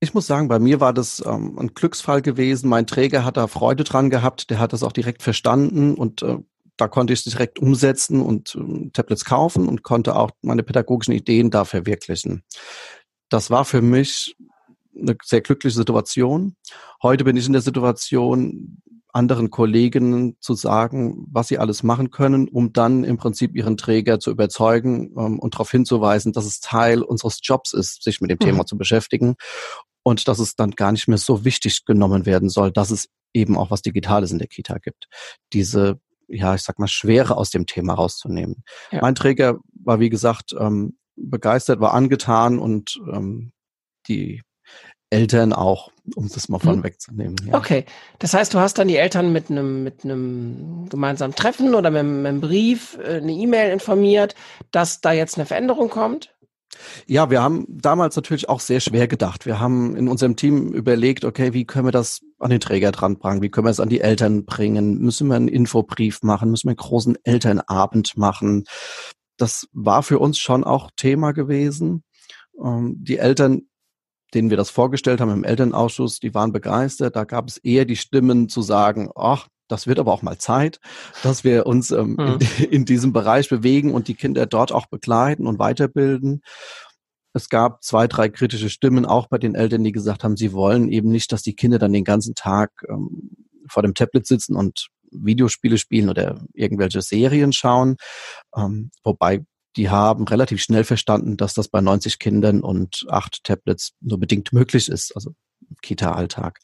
Ich 0.00 0.14
muss 0.14 0.26
sagen, 0.26 0.48
bei 0.48 0.58
mir 0.58 0.80
war 0.80 0.94
das 0.94 1.22
ähm, 1.24 1.58
ein 1.58 1.74
Glücksfall 1.74 2.22
gewesen. 2.22 2.68
Mein 2.68 2.86
Träger 2.86 3.24
hat 3.24 3.36
da 3.36 3.48
Freude 3.48 3.84
dran 3.84 4.08
gehabt, 4.08 4.50
der 4.50 4.58
hat 4.58 4.72
das 4.72 4.82
auch 4.82 4.92
direkt 4.92 5.22
verstanden 5.22 5.94
und 5.94 6.22
äh, 6.22 6.38
da 6.78 6.88
konnte 6.88 7.12
ich 7.12 7.20
es 7.20 7.32
direkt 7.32 7.58
umsetzen 7.58 8.22
und 8.22 8.54
äh, 8.54 8.90
Tablets 8.90 9.24
kaufen 9.26 9.68
und 9.68 9.82
konnte 9.82 10.16
auch 10.16 10.30
meine 10.40 10.62
pädagogischen 10.62 11.12
Ideen 11.12 11.50
da 11.50 11.64
verwirklichen. 11.66 12.44
Das 13.28 13.50
war 13.50 13.64
für 13.64 13.82
mich 13.82 14.36
eine 15.00 15.16
sehr 15.22 15.40
glückliche 15.40 15.76
Situation. 15.76 16.56
Heute 17.02 17.24
bin 17.24 17.36
ich 17.36 17.46
in 17.46 17.52
der 17.52 17.62
Situation, 17.62 18.82
anderen 19.16 19.50
Kolleginnen 19.50 20.36
zu 20.40 20.54
sagen, 20.54 21.26
was 21.30 21.48
sie 21.48 21.58
alles 21.58 21.82
machen 21.82 22.10
können, 22.10 22.48
um 22.48 22.74
dann 22.74 23.02
im 23.02 23.16
Prinzip 23.16 23.56
ihren 23.56 23.78
Träger 23.78 24.20
zu 24.20 24.30
überzeugen 24.30 25.14
ähm, 25.16 25.38
und 25.38 25.54
darauf 25.54 25.70
hinzuweisen, 25.70 26.32
dass 26.32 26.44
es 26.44 26.60
Teil 26.60 27.02
unseres 27.02 27.38
Jobs 27.42 27.72
ist, 27.72 28.02
sich 28.02 28.20
mit 28.20 28.30
dem 28.30 28.36
mhm. 28.40 28.44
Thema 28.44 28.66
zu 28.66 28.76
beschäftigen 28.76 29.36
und 30.02 30.28
dass 30.28 30.38
es 30.38 30.54
dann 30.54 30.72
gar 30.72 30.92
nicht 30.92 31.08
mehr 31.08 31.18
so 31.18 31.46
wichtig 31.46 31.86
genommen 31.86 32.26
werden 32.26 32.50
soll, 32.50 32.70
dass 32.70 32.90
es 32.90 33.08
eben 33.32 33.56
auch 33.56 33.70
was 33.70 33.82
Digitales 33.82 34.32
in 34.32 34.38
der 34.38 34.48
Kita 34.48 34.78
gibt. 34.78 35.08
Diese, 35.54 35.98
ja, 36.28 36.54
ich 36.54 36.62
sag 36.62 36.78
mal, 36.78 36.86
Schwere 36.86 37.38
aus 37.38 37.50
dem 37.50 37.66
Thema 37.66 37.94
rauszunehmen. 37.94 38.64
Ja. 38.90 39.00
Mein 39.00 39.14
Träger 39.14 39.58
war, 39.82 39.98
wie 39.98 40.10
gesagt, 40.10 40.54
ähm, 40.58 40.98
begeistert, 41.16 41.80
war 41.80 41.94
angetan 41.94 42.58
und 42.58 43.00
ähm, 43.10 43.52
die 44.08 44.42
Eltern 45.16 45.52
auch, 45.52 45.90
um 46.14 46.28
das 46.28 46.48
mal 46.48 46.58
von 46.58 46.78
mhm. 46.78 46.84
wegzunehmen. 46.84 47.36
Ja. 47.46 47.54
Okay, 47.56 47.84
das 48.18 48.34
heißt, 48.34 48.52
du 48.54 48.58
hast 48.58 48.78
dann 48.78 48.88
die 48.88 48.96
Eltern 48.96 49.32
mit 49.32 49.50
einem 49.50 49.82
mit 49.82 50.04
einem 50.04 50.88
gemeinsamen 50.88 51.34
Treffen 51.34 51.74
oder 51.74 51.90
mit, 51.90 52.04
mit 52.04 52.26
einem 52.26 52.40
Brief, 52.40 52.98
äh, 53.02 53.16
eine 53.16 53.32
E-Mail 53.32 53.72
informiert, 53.72 54.34
dass 54.70 55.00
da 55.00 55.12
jetzt 55.12 55.36
eine 55.36 55.46
Veränderung 55.46 55.90
kommt? 55.90 56.36
Ja, 57.06 57.30
wir 57.30 57.42
haben 57.42 57.64
damals 57.68 58.16
natürlich 58.16 58.48
auch 58.48 58.60
sehr 58.60 58.80
schwer 58.80 59.08
gedacht. 59.08 59.46
Wir 59.46 59.60
haben 59.60 59.96
in 59.96 60.08
unserem 60.08 60.36
Team 60.36 60.72
überlegt, 60.72 61.24
okay, 61.24 61.52
wie 61.52 61.64
können 61.64 61.86
wir 61.86 61.92
das 61.92 62.20
an 62.38 62.50
den 62.50 62.60
Träger 62.60 62.92
dran 62.92 63.18
bringen? 63.18 63.42
Wie 63.42 63.48
können 63.48 63.66
wir 63.66 63.70
es 63.70 63.80
an 63.80 63.88
die 63.88 64.00
Eltern 64.00 64.44
bringen? 64.44 64.98
Müssen 64.98 65.28
wir 65.28 65.36
einen 65.36 65.48
Infobrief 65.48 66.22
machen? 66.22 66.50
Müssen 66.50 66.66
wir 66.66 66.72
einen 66.72 66.76
großen 66.76 67.16
Elternabend 67.24 68.16
machen? 68.16 68.64
Das 69.36 69.68
war 69.72 70.02
für 70.02 70.18
uns 70.18 70.38
schon 70.38 70.64
auch 70.64 70.90
Thema 70.96 71.32
gewesen. 71.32 72.04
Ähm, 72.62 72.96
die 72.98 73.18
Eltern 73.18 73.62
denen 74.34 74.50
wir 74.50 74.56
das 74.56 74.70
vorgestellt 74.70 75.20
haben 75.20 75.30
im 75.30 75.44
Elternausschuss, 75.44 76.18
die 76.18 76.34
waren 76.34 76.52
begeistert. 76.52 77.16
Da 77.16 77.24
gab 77.24 77.48
es 77.48 77.58
eher 77.58 77.84
die 77.84 77.96
Stimmen 77.96 78.48
zu 78.48 78.62
sagen, 78.62 79.10
ach, 79.14 79.48
das 79.68 79.86
wird 79.86 79.98
aber 79.98 80.12
auch 80.12 80.22
mal 80.22 80.38
Zeit, 80.38 80.80
dass 81.22 81.42
wir 81.42 81.66
uns 81.66 81.90
ähm, 81.90 82.16
mhm. 82.18 82.38
in, 82.58 82.64
in, 82.70 82.84
diesem 82.84 83.12
Bereich 83.12 83.48
bewegen 83.48 83.92
und 83.92 84.08
die 84.08 84.14
Kinder 84.14 84.46
dort 84.46 84.72
auch 84.72 84.86
begleiten 84.86 85.46
und 85.46 85.58
weiterbilden. 85.58 86.42
Es 87.32 87.48
gab 87.48 87.82
zwei, 87.82 88.06
drei 88.06 88.28
kritische 88.28 88.70
Stimmen 88.70 89.04
auch 89.04 89.28
bei 89.28 89.38
den 89.38 89.54
Eltern, 89.54 89.84
die 89.84 89.92
gesagt 89.92 90.24
haben, 90.24 90.36
sie 90.36 90.52
wollen 90.52 90.88
eben 90.88 91.10
nicht, 91.10 91.32
dass 91.32 91.42
die 91.42 91.54
Kinder 91.54 91.78
dann 91.78 91.92
den 91.92 92.04
ganzen 92.04 92.34
Tag 92.34 92.70
ähm, 92.88 93.32
vor 93.68 93.82
dem 93.82 93.94
Tablet 93.94 94.26
sitzen 94.26 94.56
und 94.56 94.88
Videospiele 95.10 95.78
spielen 95.78 96.08
oder 96.08 96.40
irgendwelche 96.54 97.02
Serien 97.02 97.52
schauen. 97.52 97.96
Ähm, 98.56 98.90
wobei 99.04 99.44
die 99.76 99.90
haben 99.90 100.24
relativ 100.24 100.62
schnell 100.62 100.84
verstanden, 100.84 101.36
dass 101.36 101.54
das 101.54 101.68
bei 101.68 101.80
90 101.80 102.18
Kindern 102.18 102.60
und 102.62 103.04
acht 103.08 103.44
Tablets 103.44 103.92
nur 104.00 104.18
bedingt 104.18 104.52
möglich 104.52 104.88
ist, 104.88 105.14
also 105.14 105.34
Kita-Alltag. 105.82 106.60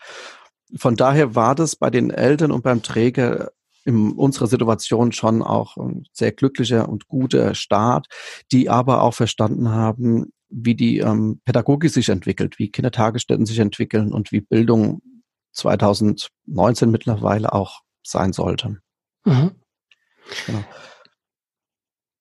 Von 0.77 0.97
daher 0.97 1.35
war 1.35 1.55
das 1.55 1.77
bei 1.77 1.91
den 1.91 2.11
Eltern 2.11 2.51
und 2.51 2.63
beim 2.63 2.83
Träger 2.83 3.53
in 3.85 4.13
unserer 4.13 4.47
Situation 4.47 5.13
schon 5.13 5.43
auch 5.43 5.77
ein 5.77 6.05
sehr 6.13 6.33
glücklicher 6.33 6.89
und 6.89 7.09
guter 7.09 7.55
Start, 7.55 8.07
die 8.53 8.71
aber 8.71 9.03
auch 9.03 9.15
verstanden 9.15 9.71
haben, 9.71 10.33
wie 10.49 10.75
die 10.75 10.99
ähm, 10.99 11.41
Pädagogik 11.45 11.91
sich 11.91 12.09
entwickelt, 12.09 12.59
wie 12.59 12.71
Kindertagesstätten 12.71 13.47
sich 13.47 13.59
entwickeln 13.59 14.13
und 14.13 14.33
wie 14.33 14.41
Bildung 14.41 15.03
2019 15.53 16.91
mittlerweile 16.91 17.53
auch 17.53 17.81
sein 18.03 18.33
sollte. 18.33 18.81
Mhm. 19.25 19.53
Genau. 20.47 20.65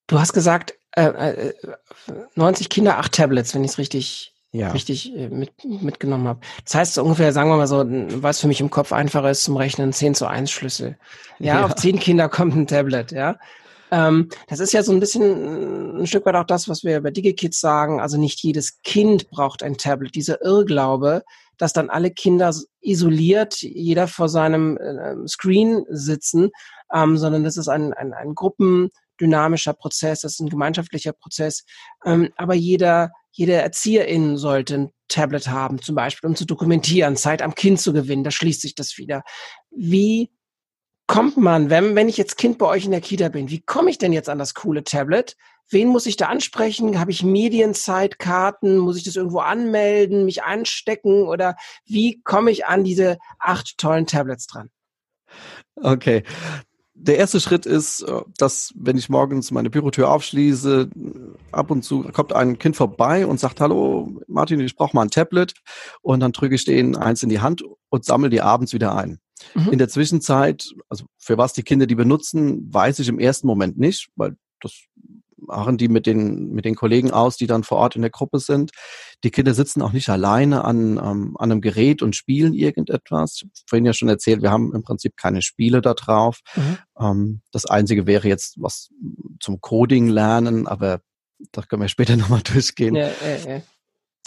Du 0.07 0.19
hast 0.19 0.33
gesagt, 0.33 0.74
äh, 0.93 1.53
90 2.36 2.65
äh, 2.65 2.69
Kinder, 2.69 2.98
acht 2.98 3.13
Tablets, 3.13 3.53
wenn 3.55 3.63
ich 3.63 3.71
es 3.71 3.77
richtig, 3.77 4.33
ja. 4.51 4.71
richtig 4.71 5.15
äh, 5.15 5.29
mit, 5.29 5.51
mitgenommen 5.63 6.27
habe. 6.27 6.39
Das 6.65 6.75
heißt 6.75 6.93
so 6.95 7.03
ungefähr, 7.03 7.31
sagen 7.33 7.50
wir 7.50 7.57
mal 7.57 7.67
so, 7.67 7.86
was 7.88 8.41
für 8.41 8.48
mich 8.48 8.62
im 8.62 8.69
Kopf 8.69 8.91
einfacher 8.91 9.31
ist 9.31 9.43
zum 9.43 9.57
Rechnen, 9.57 9.93
10 9.93 10.15
zu 10.15 10.27
1 10.27 10.51
Schlüssel. 10.51 10.98
Ja, 11.39 11.60
ja. 11.60 11.65
auf 11.65 11.75
10 11.75 12.00
Kinder 12.00 12.29
kommt 12.29 12.55
ein 12.55 12.67
Tablet, 12.67 13.12
ja. 13.12 13.38
Ähm, 13.91 14.29
das 14.48 14.60
ist 14.60 14.71
ja 14.71 14.83
so 14.83 14.93
ein 14.93 15.01
bisschen 15.01 16.00
ein 16.01 16.07
Stück 16.07 16.25
weit 16.25 16.36
auch 16.36 16.45
das, 16.45 16.69
was 16.69 16.83
wir 16.83 16.98
über 16.98 17.12
DigiKids 17.12 17.60
sagen. 17.60 18.00
Also 18.00 18.17
nicht 18.17 18.41
jedes 18.41 18.81
Kind 18.83 19.29
braucht 19.29 19.63
ein 19.63 19.77
Tablet. 19.77 20.15
Dieser 20.15 20.41
Irrglaube, 20.41 21.24
dass 21.57 21.74
dann 21.74 21.89
alle 21.89 22.10
Kinder 22.10 22.55
isoliert, 22.79 23.62
jeder 23.62 24.07
vor 24.07 24.29
seinem 24.29 24.77
äh, 24.77 25.27
Screen 25.27 25.86
sitzen, 25.89 26.51
ähm, 26.93 27.17
sondern 27.17 27.43
das 27.43 27.57
ist 27.57 27.67
ein, 27.67 27.93
ein, 27.93 28.13
ein 28.13 28.33
gruppendynamischer 29.22 29.74
Prozess, 29.74 30.22
das 30.22 30.34
ist 30.34 30.39
ein 30.39 30.50
gemeinschaftlicher 30.50 31.13
Prozess. 31.13 31.63
Ähm, 32.06 32.32
aber 32.36 32.53
jeder, 32.53 33.12
jede 33.32 33.53
Erzieherin 33.53 34.38
sollte 34.38 34.75
ein 34.75 34.89
Tablet 35.08 35.48
haben, 35.48 35.82
zum 35.82 35.96
Beispiel, 35.96 36.30
um 36.30 36.36
zu 36.36 36.46
dokumentieren, 36.46 37.15
Zeit 37.15 37.41
am 37.41 37.56
Kind 37.56 37.80
zu 37.80 37.94
gewinnen. 37.94 38.24
Da 38.24 38.32
schließt 38.32 38.62
sich 38.62 38.75
das 38.75 38.98
wieder. 38.98 39.24
Wie 39.70 40.32
kommt 41.08 41.38
man, 41.38 41.70
wenn, 41.70 41.96
wenn 41.96 42.10
ich 42.10 42.18
jetzt 42.18 42.38
Kind 42.38 42.58
bei 42.58 42.65
euch 42.65 42.86
in 42.86 42.91
der 42.91 43.01
Kita 43.01 43.30
bin, 43.30 43.50
wie 43.50 43.62
komme 43.62 43.89
ich 43.89 43.98
denn 43.98 44.13
jetzt 44.13 44.30
an 44.30 44.39
das 44.39 44.53
coole 44.53 44.84
Tablet? 44.84 45.36
Wen 45.70 45.88
muss 45.88 46.06
ich 46.06 46.18
da 46.18 46.27
ansprechen? 46.27 47.00
Habe 47.00 47.12
ich 47.12 47.24
Medienzeitkarten? 47.24 48.77
Muss 48.77 48.98
ich 48.98 49.03
das 49.03 49.15
irgendwo 49.15 49.39
anmelden, 49.39 50.25
mich 50.25 50.44
anstecken? 50.44 51.24
Oder 51.27 51.56
wie 51.86 52.22
komme 52.24 52.51
ich 52.51 52.65
an 52.65 52.84
diese 52.84 53.18
acht 53.39 53.77
tollen 53.77 54.06
Tablets 54.06 54.48
dran? 54.48 54.70
Okay. 55.75 56.24
Der 57.03 57.17
erste 57.17 57.39
Schritt 57.39 57.65
ist, 57.65 58.01
äh, 58.01 58.22
dass 58.38 58.74
wenn 58.75 58.98
ich 58.98 59.10
morgens 59.10 59.50
meine 59.51 59.70
Bürotür 59.70 60.10
aufschließe, 60.10 60.89
ab 61.51 61.72
und 61.72 61.84
zu 61.84 62.03
kommt 62.03 62.34
ein 62.34 62.60
Kind 62.60 62.75
vorbei 62.75 63.25
und 63.25 63.39
sagt, 63.39 63.60
hallo 63.60 64.22
Martin, 64.27 64.60
ich 64.60 64.75
brauche 64.75 64.96
mal 64.96 65.01
ein 65.01 65.10
Tablet. 65.10 65.53
Und 66.01 66.20
dann 66.20 66.31
drücke 66.31 66.55
ich 66.55 66.63
denen 66.63 66.96
eins 66.96 67.24
in 67.24 67.29
die 67.29 67.41
Hand 67.41 67.63
und 67.89 68.05
sammle 68.05 68.29
die 68.29 68.41
abends 68.41 68.74
wieder 68.74 68.96
ein. 68.96 69.20
Mhm. 69.55 69.70
In 69.72 69.77
der 69.79 69.89
Zwischenzeit, 69.89 70.70
also 70.89 71.05
für 71.17 71.38
was 71.38 71.53
die 71.53 71.63
Kinder 71.63 71.88
die 71.88 71.96
benutzen, 71.96 72.72
weiß 72.72 73.00
ich 73.00 73.08
im 73.08 73.20
ersten 73.20 73.48
Moment 73.48 73.79
nicht, 73.79 74.10
weil 74.15 74.36
das 74.62 74.74
machen 75.41 75.77
die 75.77 75.88
mit 75.88 76.05
den, 76.05 76.51
mit 76.51 76.65
den 76.65 76.75
Kollegen 76.75 77.12
aus, 77.12 77.38
die 77.38 77.48
dann 77.48 77.63
vor 77.63 77.77
Ort 77.77 77.95
in 77.95 78.01
der 78.01 78.12
Gruppe 78.12 78.39
sind. 78.39 78.71
Die 79.24 79.31
Kinder 79.31 79.53
sitzen 79.53 79.81
auch 79.81 79.91
nicht 79.91 80.10
alleine 80.10 80.63
an, 80.63 80.98
ähm, 80.98 81.36
an 81.38 81.51
einem 81.51 81.62
Gerät 81.62 82.01
und 82.01 82.15
spielen 82.15 82.53
irgendetwas. 82.53 83.36
Ich 83.36 83.43
habe 83.43 83.51
vorhin 83.67 83.86
ja 83.86 83.93
schon 83.93 84.10
erzählt, 84.10 84.41
wir 84.41 84.51
haben 84.51 84.74
im 84.74 84.83
Prinzip 84.83 85.17
keine 85.17 85.41
Spiele 85.41 85.81
da 85.81 85.93
drauf. 85.93 86.39
Mhm. 86.55 86.77
Ähm, 87.00 87.41
das 87.51 87.65
Einzige 87.65 88.07
wäre 88.07 88.27
jetzt 88.27 88.55
was 88.60 88.89
zum 89.39 89.62
Coding 89.62 90.07
lernen, 90.07 90.67
aber 90.67 91.01
da 91.51 91.62
können 91.63 91.81
wir 91.81 91.89
später 91.89 92.15
nochmal 92.17 92.41
durchgehen. 92.41 92.95
Ja, 92.95 93.07
ja, 93.07 93.55
ja. 93.55 93.62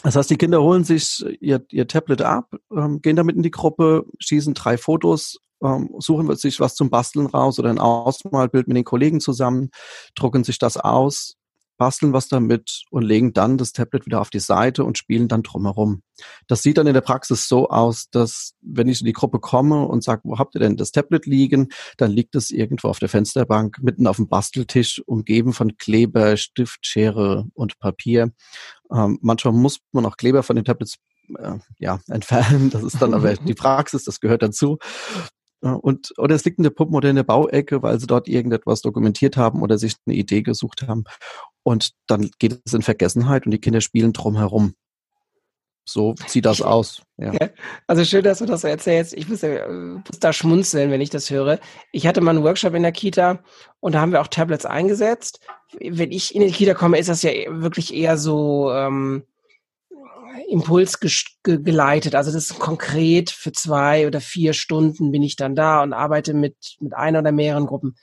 Das 0.04 0.16
heißt, 0.16 0.30
die 0.30 0.36
Kinder 0.36 0.62
holen 0.62 0.84
sich 0.84 1.24
ihr, 1.40 1.64
ihr 1.70 1.88
Tablet 1.88 2.20
ab, 2.20 2.54
ähm, 2.70 3.00
gehen 3.00 3.16
damit 3.16 3.36
in 3.36 3.42
die 3.42 3.50
Gruppe, 3.50 4.04
schießen 4.20 4.52
drei 4.54 4.76
Fotos 4.76 5.38
ähm, 5.64 5.90
suchen 5.98 6.34
sich 6.36 6.60
was 6.60 6.74
zum 6.74 6.90
Basteln 6.90 7.26
raus 7.26 7.58
oder 7.58 7.70
ein 7.70 7.78
Ausmalbild 7.78 8.68
mit 8.68 8.76
den 8.76 8.84
Kollegen 8.84 9.20
zusammen, 9.20 9.70
drucken 10.14 10.44
sich 10.44 10.58
das 10.58 10.76
aus, 10.76 11.36
basteln 11.76 12.12
was 12.12 12.28
damit 12.28 12.82
und 12.90 13.02
legen 13.02 13.32
dann 13.32 13.58
das 13.58 13.72
Tablet 13.72 14.06
wieder 14.06 14.20
auf 14.20 14.30
die 14.30 14.40
Seite 14.40 14.84
und 14.84 14.98
spielen 14.98 15.28
dann 15.28 15.42
drumherum. 15.42 16.02
Das 16.46 16.62
sieht 16.62 16.78
dann 16.78 16.86
in 16.86 16.94
der 16.94 17.00
Praxis 17.00 17.48
so 17.48 17.68
aus, 17.68 18.08
dass 18.10 18.54
wenn 18.60 18.88
ich 18.88 19.00
in 19.00 19.06
die 19.06 19.12
Gruppe 19.12 19.40
komme 19.40 19.86
und 19.86 20.04
sage, 20.04 20.22
wo 20.24 20.38
habt 20.38 20.54
ihr 20.54 20.60
denn 20.60 20.76
das 20.76 20.92
Tablet 20.92 21.26
liegen, 21.26 21.68
dann 21.96 22.10
liegt 22.10 22.34
es 22.34 22.50
irgendwo 22.50 22.88
auf 22.88 22.98
der 22.98 23.08
Fensterbank, 23.08 23.78
mitten 23.82 24.06
auf 24.06 24.16
dem 24.16 24.28
Basteltisch, 24.28 25.02
umgeben 25.06 25.52
von 25.52 25.76
Kleber, 25.76 26.36
Stift, 26.36 26.86
Schere 26.86 27.46
und 27.54 27.78
Papier. 27.78 28.32
Ähm, 28.92 29.18
manchmal 29.22 29.54
muss 29.54 29.80
man 29.92 30.06
auch 30.06 30.16
Kleber 30.16 30.42
von 30.42 30.56
den 30.56 30.64
Tablets 30.64 30.96
äh, 31.38 31.58
ja, 31.78 32.00
entfernen. 32.08 32.70
Das 32.70 32.82
ist 32.82 33.00
dann 33.00 33.14
aber 33.14 33.34
die 33.34 33.54
Praxis, 33.54 34.04
das 34.04 34.20
gehört 34.20 34.42
dazu. 34.42 34.78
Und, 35.72 36.12
oder 36.18 36.34
es 36.34 36.44
liegt 36.44 36.58
in 36.58 36.64
der 36.64 36.70
Puppen- 36.70 36.94
oder 36.94 37.08
in 37.08 37.16
der 37.16 37.22
Bauecke, 37.22 37.82
weil 37.82 37.98
sie 37.98 38.06
dort 38.06 38.28
irgendetwas 38.28 38.82
dokumentiert 38.82 39.36
haben 39.36 39.62
oder 39.62 39.78
sich 39.78 39.94
eine 40.06 40.14
Idee 40.14 40.42
gesucht 40.42 40.86
haben. 40.86 41.04
Und 41.62 41.92
dann 42.06 42.30
geht 42.38 42.60
es 42.64 42.74
in 42.74 42.82
Vergessenheit 42.82 43.46
und 43.46 43.50
die 43.50 43.60
Kinder 43.60 43.80
spielen 43.80 44.12
drumherum. 44.12 44.74
So 45.86 46.14
sieht 46.26 46.46
das 46.46 46.62
aus. 46.62 47.02
Ja. 47.18 47.32
Also 47.86 48.04
schön, 48.04 48.24
dass 48.24 48.38
du 48.38 48.46
das 48.46 48.62
so 48.62 48.68
erzählst. 48.68 49.12
Ich 49.12 49.28
muss, 49.28 49.42
ja, 49.42 49.68
muss 49.68 50.18
da 50.18 50.32
schmunzeln, 50.32 50.90
wenn 50.90 51.02
ich 51.02 51.10
das 51.10 51.30
höre. 51.30 51.58
Ich 51.92 52.06
hatte 52.06 52.22
mal 52.22 52.30
einen 52.30 52.44
Workshop 52.44 52.74
in 52.74 52.82
der 52.82 52.92
Kita 52.92 53.42
und 53.80 53.94
da 53.94 54.00
haben 54.00 54.12
wir 54.12 54.22
auch 54.22 54.28
Tablets 54.28 54.64
eingesetzt. 54.64 55.40
Wenn 55.78 56.10
ich 56.10 56.34
in 56.34 56.40
die 56.40 56.52
Kita 56.52 56.72
komme, 56.72 56.98
ist 56.98 57.10
das 57.10 57.22
ja 57.22 57.32
wirklich 57.48 57.94
eher 57.94 58.16
so 58.16 58.72
ähm, 58.72 59.24
Impuls 60.48 61.00
ge 61.00 61.10
geleitet. 61.42 62.14
Also 62.14 62.32
das 62.32 62.50
ist 62.50 62.58
konkret 62.58 63.30
für 63.30 63.52
zwei 63.52 64.06
oder 64.06 64.20
vier 64.20 64.52
Stunden 64.52 65.10
bin 65.10 65.22
ich 65.22 65.36
dann 65.36 65.54
da 65.54 65.82
und 65.82 65.92
arbeite 65.92 66.34
mit, 66.34 66.56
mit 66.80 66.94
einer 66.94 67.20
oder 67.20 67.32
mehreren 67.32 67.66
Gruppen. 67.66 67.96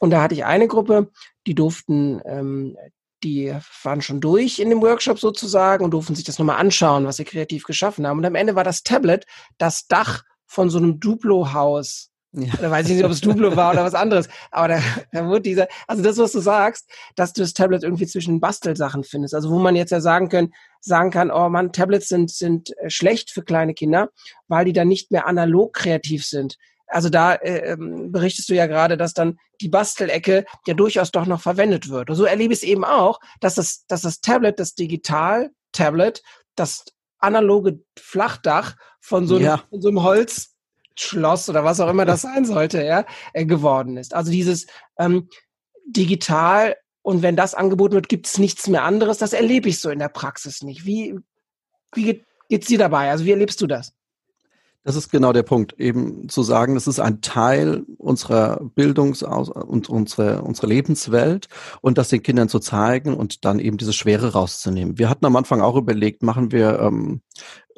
Und 0.00 0.10
da 0.10 0.22
hatte 0.22 0.34
ich 0.34 0.44
eine 0.44 0.68
Gruppe, 0.68 1.10
die 1.46 1.54
durften, 1.54 2.20
ähm, 2.24 2.76
die 3.24 3.54
waren 3.82 4.00
schon 4.00 4.20
durch 4.20 4.60
in 4.60 4.70
dem 4.70 4.80
Workshop 4.80 5.18
sozusagen 5.18 5.84
und 5.84 5.90
durften 5.90 6.14
sich 6.14 6.24
das 6.24 6.38
nochmal 6.38 6.60
anschauen, 6.60 7.04
was 7.04 7.16
sie 7.16 7.24
kreativ 7.24 7.64
geschaffen 7.64 8.06
haben. 8.06 8.18
Und 8.18 8.24
am 8.24 8.36
Ende 8.36 8.54
war 8.54 8.64
das 8.64 8.82
Tablet 8.82 9.26
das 9.58 9.86
Dach 9.88 10.22
von 10.46 10.70
so 10.70 10.78
einem 10.78 11.00
Duplo-Haus 11.00 12.10
ja. 12.32 12.52
Da 12.60 12.70
weiß 12.70 12.88
ich 12.88 12.96
nicht, 12.96 13.04
ob 13.04 13.10
es 13.10 13.22
Duplo 13.22 13.56
war 13.56 13.72
oder 13.72 13.84
was 13.84 13.94
anderes. 13.94 14.28
Aber 14.50 14.68
da, 14.68 14.80
da 15.12 15.26
wurde 15.26 15.42
dieser, 15.42 15.66
also 15.86 16.02
das, 16.02 16.18
was 16.18 16.32
du 16.32 16.40
sagst, 16.40 16.88
dass 17.16 17.32
du 17.32 17.40
das 17.40 17.54
Tablet 17.54 17.82
irgendwie 17.82 18.06
zwischen 18.06 18.38
Bastelsachen 18.40 19.02
findest. 19.02 19.34
Also 19.34 19.50
wo 19.50 19.58
man 19.58 19.76
jetzt 19.76 19.90
ja 19.90 20.00
sagen 20.00 20.28
können, 20.28 20.52
sagen 20.80 21.10
kann, 21.10 21.30
oh 21.30 21.48
man, 21.48 21.72
Tablets 21.72 22.08
sind, 22.08 22.30
sind 22.30 22.76
äh, 22.78 22.90
schlecht 22.90 23.30
für 23.30 23.42
kleine 23.42 23.72
Kinder, 23.72 24.10
weil 24.46 24.66
die 24.66 24.74
dann 24.74 24.88
nicht 24.88 25.10
mehr 25.10 25.26
analog 25.26 25.72
kreativ 25.74 26.26
sind. 26.26 26.56
Also 26.86 27.08
da 27.08 27.34
äh, 27.34 27.72
ähm, 27.72 28.12
berichtest 28.12 28.48
du 28.50 28.54
ja 28.54 28.66
gerade, 28.66 28.96
dass 28.98 29.14
dann 29.14 29.38
die 29.60 29.68
Bastelecke 29.68 30.44
ja 30.66 30.74
durchaus 30.74 31.10
doch 31.10 31.26
noch 31.26 31.40
verwendet 31.40 31.88
wird. 31.88 32.10
Und 32.10 32.16
so 32.16 32.24
erlebe 32.24 32.52
ich 32.52 32.60
es 32.60 32.68
eben 32.68 32.84
auch, 32.84 33.20
dass 33.40 33.54
das, 33.54 33.84
dass 33.86 34.02
das 34.02 34.20
Tablet, 34.20 34.58
das 34.58 34.74
Digital-Tablet, 34.74 36.22
das 36.56 36.84
analoge 37.18 37.80
Flachdach 37.98 38.76
von 39.00 39.26
so 39.26 39.36
einem, 39.36 39.44
ja. 39.44 39.62
von 39.70 39.80
so 39.80 39.88
einem 39.88 40.02
Holz 40.02 40.54
Schloss 41.00 41.48
oder 41.48 41.64
was 41.64 41.80
auch 41.80 41.88
immer 41.88 42.04
das 42.04 42.22
sein 42.22 42.44
sollte, 42.44 42.84
ja, 42.84 43.04
äh, 43.32 43.44
geworden 43.44 43.96
ist. 43.96 44.14
Also 44.14 44.30
dieses 44.30 44.66
ähm, 44.98 45.28
digital 45.86 46.76
und 47.02 47.22
wenn 47.22 47.36
das 47.36 47.54
angeboten 47.54 47.94
wird, 47.94 48.08
gibt 48.08 48.26
es 48.26 48.38
nichts 48.38 48.68
mehr 48.68 48.84
anderes. 48.84 49.18
Das 49.18 49.32
erlebe 49.32 49.68
ich 49.68 49.80
so 49.80 49.88
in 49.90 49.98
der 49.98 50.10
Praxis 50.10 50.62
nicht. 50.62 50.84
Wie, 50.84 51.18
wie 51.94 52.04
geht, 52.04 52.24
geht's 52.48 52.66
dir 52.66 52.78
dabei? 52.78 53.10
Also 53.10 53.24
wie 53.24 53.30
erlebst 53.30 53.60
du 53.60 53.66
das? 53.66 53.94
Das 54.84 54.96
ist 54.96 55.10
genau 55.10 55.32
der 55.32 55.42
Punkt, 55.42 55.78
eben 55.78 56.28
zu 56.28 56.42
sagen, 56.42 56.74
das 56.74 56.86
ist 56.86 57.00
ein 57.00 57.20
Teil 57.20 57.84
unserer 57.98 58.60
Bildungs- 58.74 59.22
und 59.22 59.88
unsere, 59.88 60.42
unsere 60.42 60.66
Lebenswelt 60.66 61.48
und 61.82 61.98
das 61.98 62.08
den 62.08 62.22
Kindern 62.22 62.48
zu 62.48 62.58
zeigen 62.58 63.14
und 63.14 63.44
dann 63.44 63.58
eben 63.58 63.76
diese 63.76 63.92
Schwere 63.92 64.32
rauszunehmen. 64.32 64.96
Wir 64.98 65.10
hatten 65.10 65.26
am 65.26 65.36
Anfang 65.36 65.60
auch 65.60 65.76
überlegt, 65.76 66.22
machen 66.22 66.52
wir 66.52 66.78
ähm, 66.80 67.20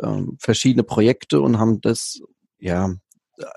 ähm, 0.00 0.36
verschiedene 0.38 0.84
Projekte 0.84 1.40
und 1.40 1.58
haben 1.58 1.80
das 1.80 2.20
ja 2.58 2.94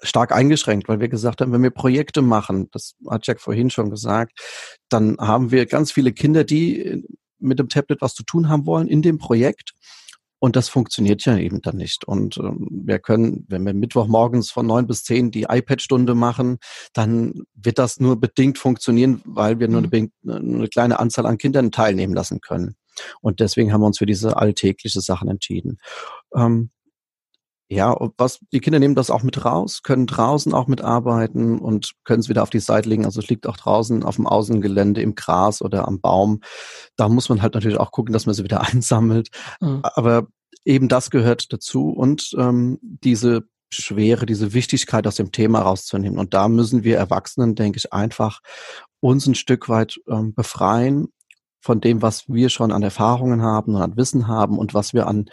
stark 0.02 0.32
eingeschränkt, 0.32 0.88
weil 0.88 1.00
wir 1.00 1.10
gesagt 1.10 1.42
haben, 1.42 1.52
wenn 1.52 1.64
wir 1.64 1.72
Projekte 1.72 2.22
machen, 2.22 2.70
das 2.72 2.96
hat 3.10 3.28
Jack 3.28 3.42
vorhin 3.42 3.70
schon 3.70 3.90
gesagt, 3.90 4.40
dann 4.90 5.18
haben 5.20 5.52
wir 5.52 5.66
ganz 5.66 5.92
viele 5.92 6.14
Kinder, 6.14 6.44
die 6.44 7.04
mit 7.40 7.60
dem 7.60 7.70
Tablet 7.70 8.02
was 8.02 8.14
zu 8.14 8.24
tun 8.24 8.50
haben 8.50 8.66
wollen 8.66 8.88
in 8.88 9.02
dem 9.02 9.18
Projekt. 9.18 9.74
Und 10.40 10.58
das 10.58 10.68
funktioniert 10.68 11.24
ja 11.24 11.38
eben 11.38 11.62
dann 11.62 11.78
nicht. 11.78 12.04
Und 12.04 12.36
ähm, 12.38 12.68
wir 12.70 13.00
können, 13.00 13.46
wenn 13.48 13.66
wir 13.66 13.74
Mittwochmorgens 13.74 14.52
von 14.52 14.66
neun 14.66 14.88
bis 14.88 15.06
zehn 15.06 15.32
die 15.32 15.46
iPad-Stunde 15.48 16.16
machen, 16.16 16.58
dann 16.92 17.44
wird 17.54 17.80
das 17.80 18.02
nur 18.02 18.20
bedingt 18.20 18.58
funktionieren, 18.58 19.22
weil 19.24 19.62
wir 19.62 19.70
nur 19.70 19.84
eine, 19.84 20.02
mhm. 20.02 20.12
nur 20.22 20.36
eine 20.36 20.68
kleine 20.68 21.00
Anzahl 21.00 21.28
an 21.28 21.38
Kindern 21.38 21.72
teilnehmen 21.72 22.14
lassen 22.14 22.42
können. 22.42 22.76
Und 23.22 23.40
deswegen 23.40 23.72
haben 23.72 23.80
wir 23.80 23.88
uns 23.88 24.00
für 24.00 24.06
diese 24.06 24.36
alltägliche 24.36 25.00
Sachen 25.00 25.30
entschieden. 25.30 25.78
Ähm, 26.36 26.72
ja, 27.74 27.96
was, 28.18 28.40
die 28.52 28.60
Kinder 28.60 28.80
nehmen 28.80 28.96
das 28.96 29.10
auch 29.10 29.24
mit 29.24 29.44
raus, 29.44 29.82
können 29.84 30.06
draußen 30.06 30.54
auch 30.54 30.68
mitarbeiten 30.68 31.60
und 31.60 31.94
können 32.04 32.20
es 32.20 32.30
wieder 32.30 32.44
auf 32.44 32.50
die 32.50 32.60
Seite 32.60 32.90
legen. 32.90 33.06
Also 33.06 33.20
es 33.20 33.28
liegt 33.28 33.48
auch 33.48 33.58
draußen 33.58 34.04
auf 34.04 34.16
dem 34.16 34.28
Außengelände 34.28 35.02
im 35.02 35.16
Gras 35.16 35.62
oder 35.62 35.88
am 35.88 36.00
Baum. 36.00 36.42
Da 36.96 37.10
muss 37.10 37.30
man 37.30 37.42
halt 37.42 37.54
natürlich 37.54 37.80
auch 37.80 37.92
gucken, 37.92 38.14
dass 38.14 38.26
man 38.26 38.36
sie 38.36 38.44
wieder 38.44 38.62
einsammelt. 38.74 39.30
Mhm. 39.60 39.80
Aber 39.84 40.28
eben 40.66 40.88
das 40.88 41.10
gehört 41.10 41.52
dazu 41.52 41.90
und 41.90 42.32
ähm, 42.38 42.80
diese 42.82 43.44
Schwere, 43.74 44.26
diese 44.26 44.54
Wichtigkeit 44.54 45.08
aus 45.08 45.16
dem 45.16 45.32
Thema 45.32 45.62
rauszunehmen. 45.62 46.20
Und 46.20 46.34
da 46.34 46.48
müssen 46.48 46.84
wir 46.84 46.98
Erwachsenen, 46.98 47.56
denke 47.56 47.78
ich, 47.78 47.92
einfach 47.92 48.42
uns 49.00 49.26
ein 49.26 49.36
Stück 49.36 49.68
weit 49.68 50.00
ähm, 50.08 50.34
befreien 50.34 51.08
von 51.60 51.82
dem, 51.82 52.02
was 52.02 52.28
wir 52.28 52.50
schon 52.50 52.72
an 52.72 52.84
Erfahrungen 52.84 53.42
haben 53.42 53.76
und 53.76 53.82
an 53.82 53.98
Wissen 53.98 54.28
haben 54.28 54.58
und 54.58 54.74
was 54.74 54.94
wir 54.94 55.08
an 55.08 55.26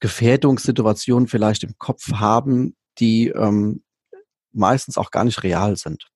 Gefährdungssituationen 0.00 1.28
vielleicht 1.28 1.64
im 1.64 1.78
Kopf 1.78 2.12
haben, 2.12 2.76
die 2.98 3.28
ähm, 3.28 3.82
meistens 4.52 4.98
auch 4.98 5.10
gar 5.10 5.24
nicht 5.24 5.42
real 5.42 5.76
sind. 5.76 6.08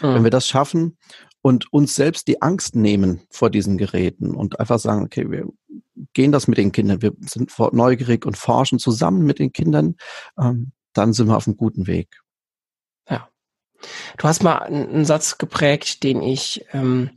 Mhm. 0.00 0.14
Wenn 0.14 0.24
wir 0.24 0.30
das 0.30 0.48
schaffen 0.48 0.98
und 1.42 1.72
uns 1.72 1.94
selbst 1.94 2.28
die 2.28 2.42
Angst 2.42 2.74
nehmen 2.74 3.22
vor 3.30 3.50
diesen 3.50 3.76
Geräten 3.76 4.34
und 4.34 4.60
einfach 4.60 4.78
sagen, 4.78 5.04
okay, 5.04 5.30
wir 5.30 5.48
gehen 6.12 6.32
das 6.32 6.48
mit 6.48 6.58
den 6.58 6.72
Kindern, 6.72 7.02
wir 7.02 7.12
sind 7.20 7.52
neugierig 7.72 8.26
und 8.26 8.36
forschen 8.36 8.78
zusammen 8.78 9.24
mit 9.24 9.38
den 9.38 9.52
Kindern, 9.52 9.96
ähm, 10.38 10.72
dann 10.92 11.12
sind 11.12 11.26
wir 11.28 11.36
auf 11.36 11.46
einem 11.46 11.56
guten 11.56 11.86
Weg. 11.86 12.20
Ja. 13.08 13.28
Du 14.16 14.24
hast 14.24 14.42
mal 14.42 14.58
einen 14.58 15.04
Satz 15.04 15.38
geprägt, 15.38 16.02
den 16.02 16.22
ich 16.22 16.64
ähm, 16.72 17.10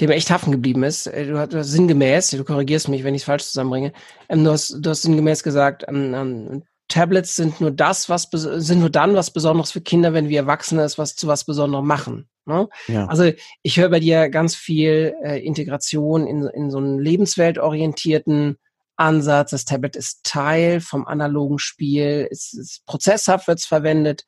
dem 0.00 0.10
echt 0.10 0.30
haften 0.30 0.52
geblieben 0.52 0.82
ist. 0.82 1.06
Äh, 1.06 1.26
du 1.26 1.38
hast, 1.38 1.52
du 1.52 1.58
hast 1.58 1.70
sinngemäß, 1.70 2.30
du 2.30 2.44
korrigierst 2.44 2.88
mich, 2.88 3.04
wenn 3.04 3.14
ich 3.14 3.22
es 3.22 3.26
falsch 3.26 3.44
zusammenbringe, 3.44 3.92
ähm, 4.28 4.44
du, 4.44 4.50
hast, 4.50 4.76
du 4.80 4.90
hast 4.90 5.02
sinngemäß 5.02 5.42
gesagt, 5.42 5.84
ähm, 5.88 6.14
ähm, 6.14 6.62
Tablets 6.88 7.36
sind 7.36 7.60
nur 7.60 7.70
das, 7.70 8.08
was 8.08 8.28
sind 8.30 8.80
nur 8.80 8.90
dann 8.90 9.14
was 9.14 9.30
Besonderes 9.30 9.72
für 9.72 9.80
Kinder, 9.80 10.12
wenn 10.12 10.28
wir 10.28 10.40
Erwachsene 10.40 10.82
es 10.82 10.98
was 10.98 11.16
zu 11.16 11.26
was 11.26 11.44
Besonderem 11.44 11.86
machen. 11.86 12.28
Ne? 12.44 12.68
Ja. 12.88 13.06
Also 13.06 13.32
ich 13.62 13.78
höre 13.78 13.88
bei 13.88 14.00
dir 14.00 14.28
ganz 14.28 14.54
viel 14.54 15.14
äh, 15.22 15.40
Integration 15.40 16.26
in, 16.26 16.46
in 16.46 16.70
so 16.70 16.78
einen 16.78 16.98
lebensweltorientierten 16.98 18.58
Ansatz. 18.96 19.50
Das 19.50 19.64
Tablet 19.64 19.96
ist 19.96 20.24
Teil 20.24 20.80
vom 20.80 21.06
analogen 21.06 21.58
Spiel, 21.58 22.28
es 22.30 22.52
ist 22.52 22.84
prozesshaft 22.84 23.48
wird 23.48 23.60
es 23.60 23.66
verwendet. 23.66 24.24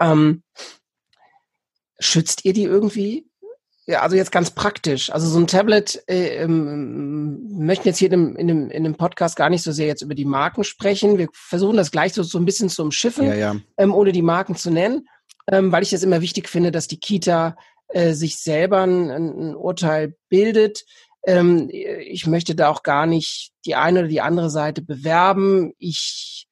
Ähm, 0.00 0.42
schützt 1.98 2.46
ihr 2.46 2.54
die 2.54 2.64
irgendwie? 2.64 3.29
Ja, 3.90 4.02
also 4.02 4.14
jetzt 4.14 4.30
ganz 4.30 4.52
praktisch. 4.52 5.10
Also 5.10 5.26
so 5.26 5.36
ein 5.40 5.48
Tablet, 5.48 6.00
äh, 6.06 6.44
ähm, 6.44 7.58
möchten 7.58 7.88
jetzt 7.88 7.98
hier 7.98 8.12
in 8.12 8.36
dem, 8.36 8.70
in, 8.70 8.84
dem, 8.84 8.94
Podcast 8.94 9.34
gar 9.34 9.50
nicht 9.50 9.64
so 9.64 9.72
sehr 9.72 9.88
jetzt 9.88 10.02
über 10.02 10.14
die 10.14 10.24
Marken 10.24 10.62
sprechen. 10.62 11.18
Wir 11.18 11.26
versuchen 11.32 11.76
das 11.76 11.90
gleich 11.90 12.12
so, 12.14 12.22
so 12.22 12.38
ein 12.38 12.44
bisschen 12.44 12.68
zu 12.68 12.82
umschiffen, 12.82 13.26
ja, 13.26 13.34
ja. 13.34 13.56
Ähm, 13.78 13.92
ohne 13.92 14.12
die 14.12 14.22
Marken 14.22 14.54
zu 14.54 14.70
nennen, 14.70 15.08
ähm, 15.50 15.72
weil 15.72 15.82
ich 15.82 15.92
es 15.92 16.04
immer 16.04 16.20
wichtig 16.20 16.48
finde, 16.48 16.70
dass 16.70 16.86
die 16.86 17.00
Kita 17.00 17.56
äh, 17.88 18.12
sich 18.12 18.38
selber 18.38 18.82
ein, 18.82 19.10
ein 19.10 19.56
Urteil 19.56 20.14
bildet. 20.28 20.84
Ähm, 21.26 21.68
ich 21.72 22.28
möchte 22.28 22.54
da 22.54 22.68
auch 22.68 22.84
gar 22.84 23.06
nicht 23.06 23.50
die 23.66 23.74
eine 23.74 24.00
oder 24.00 24.08
die 24.08 24.20
andere 24.20 24.50
Seite 24.50 24.82
bewerben. 24.82 25.72
Ich 25.78 26.46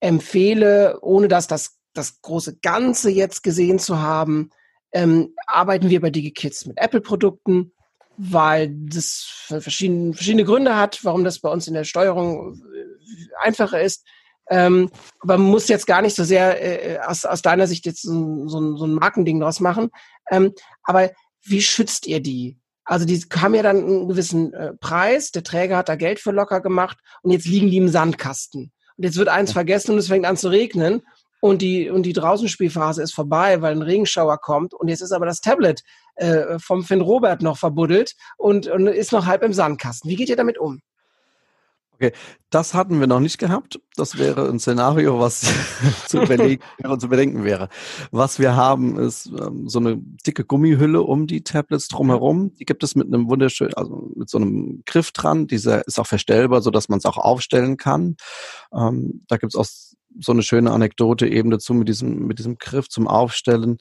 empfehle, 0.00 0.98
ohne 1.02 1.28
dass 1.28 1.46
das, 1.46 1.76
das 1.92 2.22
große 2.22 2.56
Ganze 2.62 3.10
jetzt 3.10 3.42
gesehen 3.42 3.78
zu 3.78 4.00
haben, 4.00 4.50
ähm, 4.92 5.34
arbeiten 5.46 5.90
wir 5.90 6.00
bei 6.00 6.10
DigiKids 6.10 6.66
mit 6.66 6.78
Apple-Produkten, 6.78 7.72
weil 8.16 8.70
das 8.70 9.26
verschiedene, 9.60 10.14
verschiedene 10.14 10.44
Gründe 10.44 10.76
hat, 10.76 11.04
warum 11.04 11.24
das 11.24 11.40
bei 11.40 11.50
uns 11.50 11.68
in 11.68 11.74
der 11.74 11.84
Steuerung 11.84 12.54
äh, 12.54 13.46
einfacher 13.46 13.80
ist. 13.80 14.06
Ähm, 14.48 14.90
aber 15.20 15.38
man 15.38 15.50
muss 15.50 15.68
jetzt 15.68 15.86
gar 15.86 16.02
nicht 16.02 16.14
so 16.14 16.24
sehr 16.24 16.62
äh, 16.62 16.98
aus, 17.00 17.24
aus 17.24 17.42
deiner 17.42 17.66
Sicht 17.66 17.84
jetzt 17.84 18.02
so, 18.02 18.46
so, 18.46 18.76
so 18.76 18.86
ein 18.86 18.94
Markending 18.94 19.40
draus 19.40 19.60
machen. 19.60 19.90
Ähm, 20.30 20.52
aber 20.84 21.10
wie 21.42 21.62
schützt 21.62 22.06
ihr 22.06 22.20
die? 22.20 22.58
Also 22.84 23.04
die 23.04 23.20
haben 23.34 23.54
ja 23.54 23.62
dann 23.62 23.78
einen 23.78 24.08
gewissen 24.08 24.54
äh, 24.54 24.72
Preis, 24.74 25.32
der 25.32 25.42
Träger 25.42 25.76
hat 25.76 25.88
da 25.88 25.96
Geld 25.96 26.20
für 26.20 26.30
locker 26.30 26.60
gemacht 26.60 26.98
und 27.22 27.32
jetzt 27.32 27.46
liegen 27.46 27.70
die 27.70 27.78
im 27.78 27.88
Sandkasten. 27.88 28.72
Und 28.96 29.04
jetzt 29.04 29.16
wird 29.16 29.28
eins 29.28 29.52
vergessen 29.52 29.92
und 29.92 29.98
es 29.98 30.06
fängt 30.06 30.24
an 30.24 30.36
zu 30.36 30.48
regnen 30.48 31.02
und 31.40 31.62
die, 31.62 31.90
und 31.90 32.04
die 32.04 32.12
Draußenspielphase 32.12 33.02
ist 33.02 33.14
vorbei, 33.14 33.60
weil 33.62 33.72
ein 33.72 33.82
Regenschauer 33.82 34.38
kommt 34.38 34.74
und 34.74 34.88
jetzt 34.88 35.02
ist 35.02 35.12
aber 35.12 35.26
das 35.26 35.40
Tablet 35.40 35.82
äh, 36.16 36.58
vom 36.58 36.82
Finn 36.82 37.00
Robert 37.00 37.42
noch 37.42 37.58
verbuddelt 37.58 38.14
und, 38.36 38.66
und 38.68 38.86
ist 38.86 39.12
noch 39.12 39.26
halb 39.26 39.42
im 39.42 39.52
Sandkasten. 39.52 40.10
Wie 40.10 40.16
geht 40.16 40.28
ihr 40.28 40.36
damit 40.36 40.58
um? 40.58 40.80
Okay, 41.98 42.12
das 42.50 42.74
hatten 42.74 43.00
wir 43.00 43.06
noch 43.06 43.20
nicht 43.20 43.38
gehabt. 43.38 43.80
Das 43.96 44.18
wäre 44.18 44.50
ein 44.50 44.58
Szenario, 44.58 45.18
was 45.18 45.50
zu, 46.08 46.20
überlegen, 46.20 46.62
zu 46.98 47.08
bedenken 47.08 47.42
wäre. 47.42 47.70
Was 48.10 48.38
wir 48.38 48.54
haben, 48.54 48.98
ist 48.98 49.26
ähm, 49.28 49.66
so 49.66 49.78
eine 49.78 49.96
dicke 50.26 50.44
Gummihülle 50.44 51.00
um 51.00 51.26
die 51.26 51.42
Tablets 51.42 51.88
drumherum. 51.88 52.54
Die 52.56 52.66
gibt 52.66 52.82
es 52.82 52.96
mit 52.96 53.06
einem 53.06 53.30
wunderschönen, 53.30 53.72
also 53.74 54.10
mit 54.14 54.28
so 54.28 54.36
einem 54.36 54.82
Griff 54.84 55.12
dran. 55.12 55.46
Dieser 55.46 55.86
ist 55.86 55.98
auch 55.98 56.06
verstellbar, 56.06 56.60
so 56.60 56.70
dass 56.70 56.90
man 56.90 56.98
es 56.98 57.06
auch 57.06 57.16
aufstellen 57.16 57.78
kann. 57.78 58.16
Ähm, 58.74 59.24
da 59.28 59.38
gibt 59.38 59.54
es 59.54 59.56
auch 59.58 59.66
so 60.20 60.32
eine 60.32 60.42
schöne 60.42 60.70
Anekdote 60.70 61.26
eben 61.28 61.50
dazu 61.50 61.74
mit 61.74 61.88
diesem, 61.88 62.26
mit 62.26 62.38
diesem 62.38 62.58
Griff 62.58 62.88
zum 62.88 63.08
Aufstellen, 63.08 63.78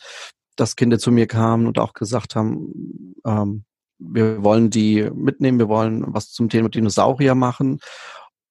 dass 0.55 0.75
Kinder 0.75 0.99
zu 0.99 1.11
mir 1.11 1.27
kamen 1.27 1.67
und 1.67 1.79
auch 1.79 1.93
gesagt 1.93 2.35
haben, 2.35 3.15
ähm, 3.25 3.65
wir 3.97 4.43
wollen 4.43 4.69
die 4.69 5.09
mitnehmen, 5.13 5.59
wir 5.59 5.69
wollen 5.69 6.03
was 6.07 6.31
zum 6.31 6.49
Thema 6.49 6.69
Dinosaurier 6.69 7.35
machen. 7.35 7.79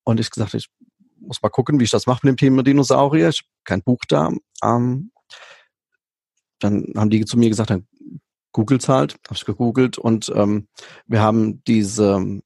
Und 0.03 0.19
ich 0.19 0.29
gesagt, 0.29 0.53
ich 0.53 0.69
muss 1.19 1.41
mal 1.41 1.49
gucken, 1.49 1.79
wie 1.79 1.83
ich 1.83 1.91
das 1.91 2.07
mache 2.07 2.21
mit 2.23 2.33
dem 2.33 2.37
Thema 2.37 2.63
Dinosaurier. 2.63 3.29
Ich 3.29 3.39
habe 3.39 3.49
kein 3.63 3.83
Buch 3.83 3.99
da. 4.07 4.31
Ähm, 4.63 5.11
dann 6.59 6.93
haben 6.95 7.09
die 7.09 7.25
zu 7.25 7.37
mir 7.37 7.49
gesagt, 7.49 7.69
dann 7.69 7.87
googelt 8.51 8.87
halt, 8.87 9.17
habe 9.27 9.35
ich 9.35 9.45
gegoogelt 9.45 9.97
und 9.97 10.31
ähm, 10.33 10.67
wir 11.07 11.21
haben 11.21 11.61
diese 11.65 12.41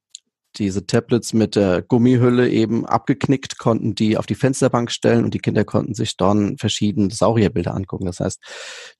diese 0.56 0.86
Tablets 0.86 1.32
mit 1.32 1.56
der 1.56 1.82
Gummihülle 1.82 2.48
eben 2.48 2.84
abgeknickt, 2.86 3.58
konnten 3.58 3.94
die 3.94 4.16
auf 4.16 4.26
die 4.26 4.34
Fensterbank 4.34 4.90
stellen 4.90 5.24
und 5.24 5.34
die 5.34 5.38
Kinder 5.38 5.64
konnten 5.64 5.94
sich 5.94 6.16
dann 6.16 6.58
verschiedene 6.58 7.10
Saurierbilder 7.10 7.74
angucken. 7.74 8.06
Das 8.06 8.20
heißt, 8.20 8.40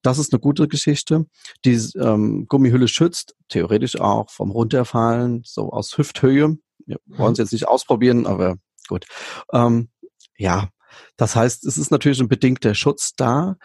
das 0.03 0.19
ist 0.19 0.33
eine 0.33 0.41
gute 0.41 0.69
Geschichte. 0.69 1.27
Die 1.65 1.75
ähm, 1.97 2.47
Gummihülle 2.49 2.89
schützt 2.89 3.35
theoretisch 3.49 4.01
auch 4.01 4.31
vom 4.31 4.51
Runterfallen, 4.51 5.43
so 5.45 5.71
aus 5.71 5.99
Hüfthöhe. 5.99 6.57
Wir 6.87 6.97
wollen 7.07 7.33
es 7.33 7.39
mhm. 7.39 7.43
jetzt 7.45 7.53
nicht 7.53 7.69
ausprobieren, 7.69 8.27
aber 8.27 8.57
gut. 8.89 9.07
Ähm, 9.53 9.89
ja, 10.37 10.69
das 11.17 11.37
heißt, 11.37 11.67
es 11.67 11.79
ist 11.79 11.91
natürlich 11.91 12.21
ein 12.21 12.29
bedingter 12.29 12.75
Schutz 12.75 13.13
da, 13.17 13.57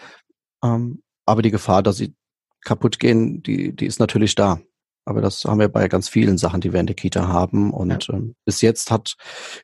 ähm, 0.63 1.03
aber 1.25 1.41
die 1.41 1.51
Gefahr, 1.51 1.83
dass 1.83 1.97
sie 1.97 2.15
kaputt 2.61 2.99
gehen, 2.99 3.41
die, 3.43 3.75
die 3.75 3.85
ist 3.85 3.99
natürlich 3.99 4.35
da. 4.35 4.59
Aber 5.05 5.21
das 5.21 5.45
haben 5.45 5.59
wir 5.59 5.69
bei 5.69 5.87
ganz 5.87 6.09
vielen 6.09 6.37
Sachen, 6.37 6.61
die 6.61 6.73
wir 6.73 6.79
in 6.79 6.87
der 6.87 6.95
Kita 6.95 7.27
haben. 7.27 7.71
Und 7.71 8.07
ja. 8.07 8.15
ähm, 8.15 8.35
bis 8.43 8.61
jetzt 8.61 8.89
hat 8.89 9.15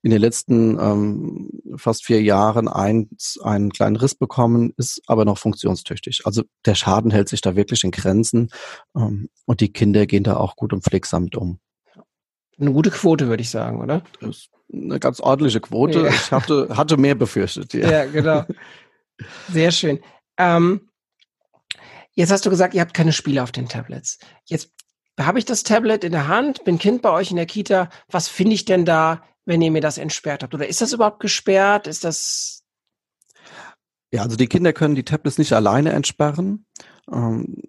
in 0.03 0.11
den 0.11 0.21
letzten 0.21 0.79
ähm, 0.79 1.49
fast 1.75 2.05
vier 2.05 2.21
Jahren 2.21 2.67
eins 2.67 3.39
einen 3.43 3.71
kleinen 3.71 3.95
Riss 3.95 4.13
bekommen, 4.13 4.73
ist 4.77 5.01
aber 5.07 5.25
noch 5.25 5.39
funktionstüchtig. 5.39 6.21
Also 6.25 6.43
der 6.65 6.75
Schaden 6.75 7.09
hält 7.09 7.27
sich 7.27 7.41
da 7.41 7.55
wirklich 7.55 7.83
in 7.83 7.91
Grenzen 7.91 8.49
ähm, 8.95 9.29
und 9.45 9.61
die 9.61 9.73
Kinder 9.73 10.05
gehen 10.05 10.23
da 10.23 10.37
auch 10.37 10.55
gut 10.55 10.73
und 10.73 10.83
pflegsam 10.83 11.23
mit 11.23 11.35
um. 11.35 11.59
Eine 12.59 12.71
gute 12.71 12.91
Quote, 12.91 13.27
würde 13.27 13.41
ich 13.41 13.49
sagen, 13.49 13.81
oder? 13.81 14.03
Das 14.19 14.29
ist 14.29 14.49
eine 14.71 14.99
ganz 14.99 15.19
ordentliche 15.19 15.59
Quote. 15.59 16.01
Ja. 16.01 16.09
Ich 16.09 16.31
hatte, 16.31 16.69
hatte 16.77 16.97
mehr 16.97 17.15
befürchtet. 17.15 17.73
Ja, 17.73 17.91
ja 17.91 18.05
genau. 18.05 18.45
Sehr 19.49 19.71
schön. 19.71 19.99
Ähm, 20.37 20.81
Jetzt 22.13 22.31
hast 22.31 22.45
du 22.45 22.49
gesagt, 22.49 22.73
ihr 22.73 22.81
habt 22.81 22.93
keine 22.93 23.13
Spiele 23.13 23.41
auf 23.41 23.51
den 23.51 23.69
Tablets. 23.69 24.19
Jetzt 24.45 24.71
habe 25.25 25.39
ich 25.39 25.45
das 25.45 25.63
Tablet 25.63 26.03
in 26.03 26.11
der 26.11 26.27
Hand, 26.27 26.63
bin 26.63 26.77
Kind 26.77 27.01
bei 27.01 27.11
euch 27.11 27.31
in 27.31 27.37
der 27.37 27.45
Kita, 27.45 27.89
was 28.09 28.27
finde 28.27 28.53
ich 28.53 28.65
denn 28.65 28.85
da, 28.85 29.23
wenn 29.45 29.61
ihr 29.61 29.71
mir 29.71 29.81
das 29.81 29.97
entsperrt 29.97 30.43
habt? 30.43 30.53
Oder 30.53 30.67
ist 30.67 30.81
das 30.81 30.93
überhaupt 30.93 31.19
gesperrt? 31.19 31.87
Ist 31.87 32.03
das 32.03 32.61
ja, 34.13 34.23
also 34.23 34.35
die 34.35 34.47
Kinder 34.47 34.73
können 34.73 34.95
die 34.95 35.05
Tablets 35.05 35.37
nicht 35.37 35.53
alleine 35.53 35.93
entsperren. 35.93 36.65
Ähm, 37.11 37.63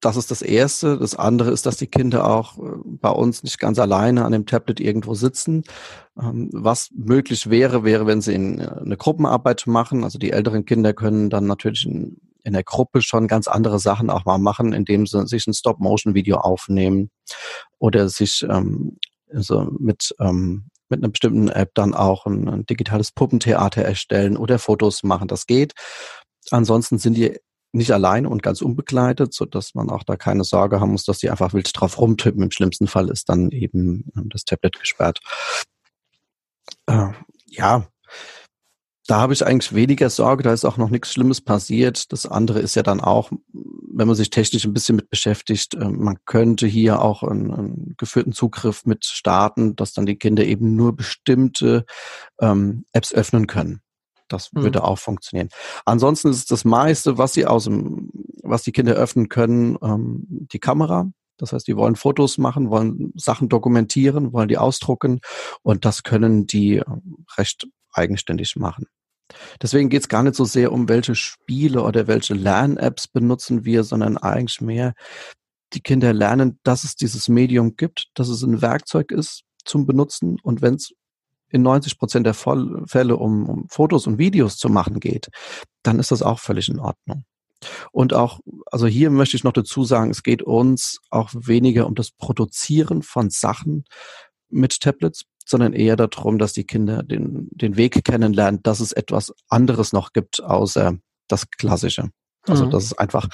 das 0.00 0.16
ist 0.16 0.30
das 0.30 0.42
Erste. 0.42 0.98
Das 0.98 1.14
andere 1.14 1.50
ist, 1.50 1.66
dass 1.66 1.76
die 1.76 1.86
Kinder 1.86 2.26
auch 2.26 2.58
äh, 2.58 2.62
bei 2.84 3.10
uns 3.10 3.42
nicht 3.42 3.58
ganz 3.58 3.78
alleine 3.78 4.24
an 4.24 4.32
dem 4.32 4.46
Tablet 4.46 4.80
irgendwo 4.80 5.14
sitzen. 5.14 5.64
Ähm, 6.20 6.50
was 6.52 6.90
möglich 6.94 7.48
wäre, 7.48 7.84
wäre, 7.84 8.06
wenn 8.06 8.20
sie 8.20 8.34
äh, 8.34 8.36
eine 8.36 8.96
Gruppenarbeit 8.96 9.66
machen. 9.66 10.04
Also 10.04 10.18
die 10.18 10.32
älteren 10.32 10.66
Kinder 10.66 10.92
können 10.92 11.30
dann 11.30 11.46
natürlich 11.46 11.86
in 12.44 12.52
der 12.52 12.64
Gruppe 12.64 13.02
schon 13.02 13.28
ganz 13.28 13.48
andere 13.48 13.78
Sachen 13.78 14.10
auch 14.10 14.24
mal 14.24 14.38
machen, 14.38 14.72
indem 14.72 15.06
sie 15.06 15.26
sich 15.26 15.46
ein 15.46 15.54
Stop-Motion-Video 15.54 16.38
aufnehmen 16.38 17.10
oder 17.78 18.08
sich 18.08 18.42
ähm, 18.48 18.98
also 19.32 19.68
mit, 19.78 20.14
ähm, 20.18 20.66
mit 20.88 21.00
einer 21.00 21.10
bestimmten 21.10 21.48
App 21.48 21.70
dann 21.74 21.94
auch 21.94 22.26
ein, 22.26 22.48
ein 22.48 22.66
digitales 22.66 23.12
Puppentheater 23.12 23.82
erstellen 23.82 24.36
oder 24.36 24.58
Fotos 24.58 25.02
machen. 25.02 25.28
Das 25.28 25.46
geht. 25.46 25.74
Ansonsten 26.50 26.98
sind 26.98 27.16
die 27.16 27.38
nicht 27.72 27.92
allein 27.92 28.26
und 28.26 28.42
ganz 28.42 28.62
unbegleitet, 28.62 29.32
so 29.32 29.44
dass 29.44 29.74
man 29.74 29.90
auch 29.90 30.02
da 30.02 30.16
keine 30.16 30.42
Sorge 30.44 30.80
haben 30.80 30.90
muss, 30.90 31.04
dass 31.04 31.18
die 31.18 31.30
einfach 31.30 31.52
wild 31.52 31.70
drauf 31.72 32.00
rumtippen. 32.00 32.42
Im 32.42 32.50
schlimmsten 32.50 32.88
Fall 32.88 33.08
ist 33.10 33.28
dann 33.28 33.50
eben 33.50 34.10
ähm, 34.16 34.28
das 34.30 34.44
Tablet 34.44 34.78
gesperrt. 34.78 35.20
Äh, 36.86 37.08
ja, 37.46 37.86
da 39.10 39.20
habe 39.20 39.32
ich 39.32 39.44
eigentlich 39.44 39.74
weniger 39.74 40.08
Sorge, 40.08 40.44
da 40.44 40.52
ist 40.52 40.64
auch 40.64 40.76
noch 40.76 40.88
nichts 40.88 41.12
Schlimmes 41.12 41.40
passiert. 41.40 42.12
Das 42.12 42.26
andere 42.26 42.60
ist 42.60 42.76
ja 42.76 42.84
dann 42.84 43.00
auch, 43.00 43.32
wenn 43.52 44.06
man 44.06 44.14
sich 44.14 44.30
technisch 44.30 44.64
ein 44.64 44.72
bisschen 44.72 44.94
mit 44.94 45.10
beschäftigt, 45.10 45.74
ähm, 45.74 45.98
man 45.98 46.18
könnte 46.26 46.68
hier 46.68 47.02
auch 47.02 47.24
einen, 47.24 47.52
einen 47.52 47.94
geführten 47.98 48.32
Zugriff 48.32 48.86
mit 48.86 49.04
starten, 49.04 49.74
dass 49.74 49.94
dann 49.94 50.06
die 50.06 50.16
Kinder 50.16 50.44
eben 50.44 50.76
nur 50.76 50.94
bestimmte 50.94 51.86
ähm, 52.40 52.84
Apps 52.92 53.12
öffnen 53.12 53.48
können. 53.48 53.80
Das 54.28 54.52
mhm. 54.52 54.62
würde 54.62 54.84
auch 54.84 55.00
funktionieren. 55.00 55.48
Ansonsten 55.84 56.28
ist 56.28 56.52
das 56.52 56.64
meiste, 56.64 57.18
was 57.18 57.32
sie 57.32 57.46
aus 57.46 57.64
dem, 57.64 58.10
was 58.44 58.62
die 58.62 58.70
Kinder 58.70 58.94
öffnen 58.94 59.28
können, 59.28 59.76
ähm, 59.82 60.24
die 60.52 60.60
Kamera. 60.60 61.10
Das 61.36 61.52
heißt, 61.52 61.66
die 61.66 61.76
wollen 61.76 61.96
Fotos 61.96 62.38
machen, 62.38 62.70
wollen 62.70 63.12
Sachen 63.16 63.48
dokumentieren, 63.48 64.32
wollen 64.32 64.48
die 64.48 64.58
ausdrucken 64.58 65.20
und 65.62 65.84
das 65.84 66.04
können 66.04 66.46
die 66.46 66.76
ähm, 66.76 67.24
recht 67.36 67.66
eigenständig 67.92 68.54
machen. 68.54 68.86
Deswegen 69.62 69.88
geht 69.88 70.02
es 70.02 70.08
gar 70.08 70.22
nicht 70.22 70.34
so 70.34 70.44
sehr 70.44 70.72
um, 70.72 70.88
welche 70.88 71.14
Spiele 71.14 71.82
oder 71.82 72.06
welche 72.06 72.34
Lern-Apps 72.34 73.08
benutzen 73.08 73.64
wir, 73.64 73.84
sondern 73.84 74.18
eigentlich 74.18 74.60
mehr, 74.60 74.94
die 75.72 75.80
Kinder 75.80 76.12
lernen, 76.12 76.58
dass 76.64 76.84
es 76.84 76.96
dieses 76.96 77.28
Medium 77.28 77.76
gibt, 77.76 78.08
dass 78.14 78.28
es 78.28 78.42
ein 78.42 78.60
Werkzeug 78.60 79.12
ist 79.12 79.42
zum 79.64 79.86
Benutzen 79.86 80.38
und 80.42 80.62
wenn 80.62 80.74
es 80.74 80.92
in 81.50 81.62
90 81.62 81.98
Prozent 81.98 82.26
der 82.26 82.34
Fälle 82.34 83.16
um, 83.16 83.48
um 83.48 83.68
Fotos 83.68 84.06
und 84.06 84.18
Videos 84.18 84.56
zu 84.56 84.68
machen 84.68 85.00
geht, 85.00 85.28
dann 85.82 85.98
ist 85.98 86.12
das 86.12 86.22
auch 86.22 86.38
völlig 86.38 86.68
in 86.68 86.78
Ordnung. 86.78 87.24
Und 87.92 88.14
auch, 88.14 88.40
also 88.66 88.86
hier 88.86 89.10
möchte 89.10 89.36
ich 89.36 89.44
noch 89.44 89.52
dazu 89.52 89.84
sagen, 89.84 90.10
es 90.10 90.22
geht 90.22 90.42
uns 90.42 91.00
auch 91.10 91.30
weniger 91.34 91.86
um 91.86 91.94
das 91.94 92.10
Produzieren 92.10 93.02
von 93.02 93.30
Sachen 93.30 93.84
mit 94.48 94.80
Tablets, 94.80 95.24
sondern 95.50 95.72
eher 95.72 95.96
darum, 95.96 96.38
dass 96.38 96.52
die 96.52 96.64
Kinder 96.64 97.02
den, 97.02 97.48
den 97.50 97.76
Weg 97.76 98.04
kennenlernen, 98.04 98.62
dass 98.62 98.80
es 98.80 98.92
etwas 98.92 99.34
anderes 99.48 99.92
noch 99.92 100.12
gibt, 100.12 100.42
außer 100.42 100.96
das 101.28 101.50
Klassische. 101.50 102.10
Also 102.46 102.66
mhm. 102.66 102.70
das 102.70 102.84
ist 102.84 102.98
einfach, 102.98 103.28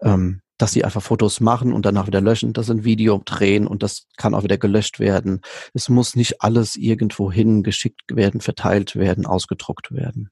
ähm, 0.00 0.40
dass 0.58 0.72
sie 0.72 0.84
einfach 0.84 1.02
Fotos 1.02 1.40
machen 1.40 1.72
und 1.72 1.84
danach 1.84 2.06
wieder 2.06 2.20
löschen, 2.20 2.52
das 2.52 2.70
ein 2.70 2.84
Video 2.84 3.20
drehen 3.24 3.66
und 3.66 3.82
das 3.82 4.06
kann 4.16 4.34
auch 4.34 4.44
wieder 4.44 4.58
gelöscht 4.58 5.00
werden. 5.00 5.40
Es 5.74 5.88
muss 5.88 6.14
nicht 6.14 6.40
alles 6.40 6.76
irgendwo 6.76 7.30
hin 7.30 7.62
geschickt 7.62 8.14
werden, 8.14 8.40
verteilt 8.40 8.96
werden, 8.96 9.26
ausgedruckt 9.26 9.92
werden. 9.92 10.30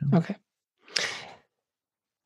Ja. 0.00 0.18
Okay. 0.18 0.36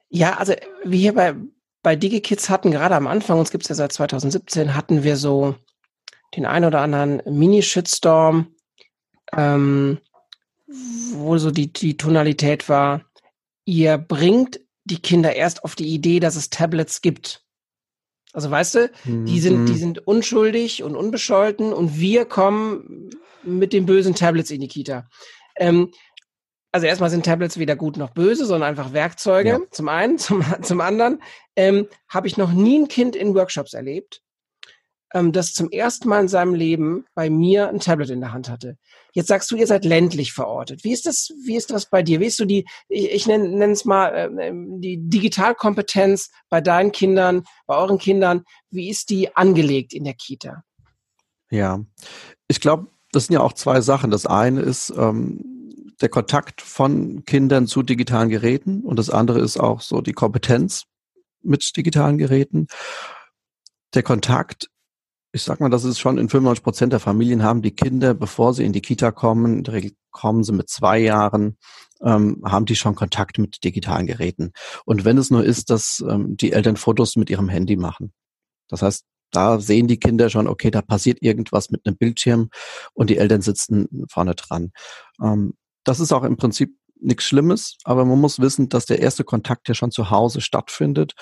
Ja, 0.08 0.36
also 0.36 0.54
wie 0.84 0.98
hier 0.98 1.14
bei, 1.14 1.34
bei 1.82 1.96
DigiKids 1.96 2.48
hatten, 2.48 2.70
gerade 2.70 2.94
am 2.94 3.08
Anfang, 3.08 3.38
uns 3.38 3.50
gibt's 3.50 3.68
ja 3.68 3.74
seit 3.74 3.92
2017, 3.92 4.74
hatten 4.74 5.02
wir 5.02 5.16
so 5.16 5.56
den 6.34 6.46
ein 6.46 6.64
oder 6.64 6.80
anderen 6.80 7.22
Mini-Shitstorm, 7.26 8.48
ähm, 9.32 9.98
wo 11.12 11.38
so 11.38 11.50
die, 11.50 11.72
die 11.72 11.96
Tonalität 11.96 12.68
war, 12.68 13.04
ihr 13.64 13.98
bringt 13.98 14.60
die 14.84 15.00
Kinder 15.00 15.34
erst 15.34 15.64
auf 15.64 15.74
die 15.74 15.88
Idee, 15.88 16.20
dass 16.20 16.36
es 16.36 16.50
Tablets 16.50 17.02
gibt. 17.02 17.42
Also 18.32 18.50
weißt 18.50 18.74
du, 18.74 18.90
die 19.04 19.40
sind, 19.40 19.66
die 19.66 19.72
mhm. 19.72 19.78
sind 19.78 20.06
unschuldig 20.06 20.82
und 20.82 20.94
unbescholten 20.94 21.72
und 21.72 21.98
wir 21.98 22.26
kommen 22.26 23.10
mit 23.42 23.72
den 23.72 23.86
bösen 23.86 24.14
Tablets 24.14 24.50
in 24.50 24.60
die 24.60 24.68
Kita. 24.68 25.08
Ähm, 25.56 25.90
also 26.70 26.86
erstmal 26.86 27.08
sind 27.08 27.24
Tablets 27.24 27.58
weder 27.58 27.76
gut 27.76 27.96
noch 27.96 28.10
böse, 28.10 28.44
sondern 28.44 28.68
einfach 28.68 28.92
Werkzeuge. 28.92 29.48
Ja. 29.48 29.60
Zum 29.70 29.88
einen, 29.88 30.18
zum, 30.18 30.44
zum 30.62 30.80
anderen 30.82 31.22
ähm, 31.56 31.88
habe 32.08 32.26
ich 32.26 32.36
noch 32.36 32.52
nie 32.52 32.78
ein 32.78 32.88
Kind 32.88 33.16
in 33.16 33.34
Workshops 33.34 33.72
erlebt, 33.72 34.22
ähm, 35.14 35.32
das 35.32 35.54
zum 35.54 35.70
ersten 35.70 36.08
Mal 36.08 36.22
in 36.22 36.28
seinem 36.28 36.54
Leben 36.54 37.04
bei 37.14 37.30
mir 37.30 37.68
ein 37.68 37.80
Tablet 37.80 38.10
in 38.10 38.20
der 38.20 38.32
Hand 38.32 38.48
hatte. 38.48 38.76
Jetzt 39.12 39.28
sagst 39.28 39.50
du, 39.50 39.56
ihr 39.56 39.66
seid 39.66 39.84
ländlich 39.84 40.32
verortet. 40.32 40.84
Wie 40.84 40.92
ist 40.92 41.06
das, 41.06 41.30
wie 41.44 41.56
ist 41.56 41.70
das 41.70 41.86
bei 41.86 42.02
dir? 42.02 42.20
Wie 42.20 42.26
ist 42.26 42.38
du 42.38 42.44
die, 42.44 42.66
ich, 42.88 43.10
ich 43.10 43.26
nenne 43.26 43.72
es 43.72 43.84
mal, 43.84 44.08
äh, 44.08 44.52
die 44.80 44.98
Digitalkompetenz 45.08 46.30
bei 46.50 46.60
deinen 46.60 46.92
Kindern, 46.92 47.44
bei 47.66 47.76
euren 47.76 47.98
Kindern, 47.98 48.44
wie 48.70 48.90
ist 48.90 49.10
die 49.10 49.34
angelegt 49.36 49.94
in 49.94 50.04
der 50.04 50.14
Kita? 50.14 50.62
Ja, 51.50 51.80
ich 52.48 52.60
glaube, 52.60 52.88
das 53.12 53.26
sind 53.26 53.34
ja 53.34 53.40
auch 53.40 53.52
zwei 53.52 53.80
Sachen. 53.80 54.10
Das 54.10 54.26
eine 54.26 54.60
ist 54.60 54.92
ähm, 54.96 55.92
der 56.00 56.08
Kontakt 56.08 56.60
von 56.60 57.24
Kindern 57.24 57.66
zu 57.66 57.82
digitalen 57.82 58.28
Geräten 58.28 58.82
und 58.82 58.98
das 58.98 59.10
andere 59.10 59.40
ist 59.40 59.58
auch 59.58 59.80
so 59.80 60.00
die 60.00 60.12
Kompetenz 60.12 60.84
mit 61.42 61.76
digitalen 61.76 62.18
Geräten. 62.18 62.66
Der 63.94 64.02
Kontakt 64.02 64.68
ich 65.36 65.42
sag 65.42 65.60
mal, 65.60 65.68
das 65.68 65.84
ist 65.84 65.98
schon 65.98 66.16
in 66.16 66.30
95 66.30 66.64
Prozent 66.64 66.92
der 66.94 67.00
Familien 67.00 67.42
haben 67.42 67.60
die 67.60 67.74
Kinder, 67.74 68.14
bevor 68.14 68.54
sie 68.54 68.64
in 68.64 68.72
die 68.72 68.80
Kita 68.80 69.12
kommen, 69.12 69.58
in 69.58 69.64
der 69.64 69.74
Regel 69.74 69.92
kommen 70.10 70.42
sie 70.42 70.52
mit 70.52 70.70
zwei 70.70 70.98
Jahren, 70.98 71.58
ähm, 72.02 72.42
haben 72.42 72.64
die 72.64 72.74
schon 72.74 72.94
Kontakt 72.94 73.36
mit 73.38 73.62
digitalen 73.62 74.06
Geräten. 74.06 74.52
Und 74.86 75.04
wenn 75.04 75.18
es 75.18 75.30
nur 75.30 75.44
ist, 75.44 75.68
dass 75.68 76.02
ähm, 76.08 76.38
die 76.38 76.52
Eltern 76.52 76.76
Fotos 76.76 77.16
mit 77.16 77.28
ihrem 77.28 77.50
Handy 77.50 77.76
machen. 77.76 78.14
Das 78.68 78.80
heißt, 78.80 79.04
da 79.30 79.60
sehen 79.60 79.88
die 79.88 79.98
Kinder 79.98 80.30
schon, 80.30 80.48
okay, 80.48 80.70
da 80.70 80.80
passiert 80.80 81.20
irgendwas 81.20 81.70
mit 81.70 81.82
einem 81.84 81.98
Bildschirm 81.98 82.48
und 82.94 83.10
die 83.10 83.18
Eltern 83.18 83.42
sitzen 83.42 84.06
vorne 84.10 84.36
dran. 84.36 84.72
Ähm, 85.22 85.52
das 85.84 86.00
ist 86.00 86.12
auch 86.12 86.24
im 86.24 86.38
Prinzip 86.38 86.74
nichts 86.98 87.24
Schlimmes, 87.24 87.76
aber 87.84 88.06
man 88.06 88.18
muss 88.18 88.40
wissen, 88.40 88.70
dass 88.70 88.86
der 88.86 89.00
erste 89.00 89.22
Kontakt 89.22 89.68
ja 89.68 89.74
schon 89.74 89.90
zu 89.90 90.08
Hause 90.08 90.40
stattfindet, 90.40 91.12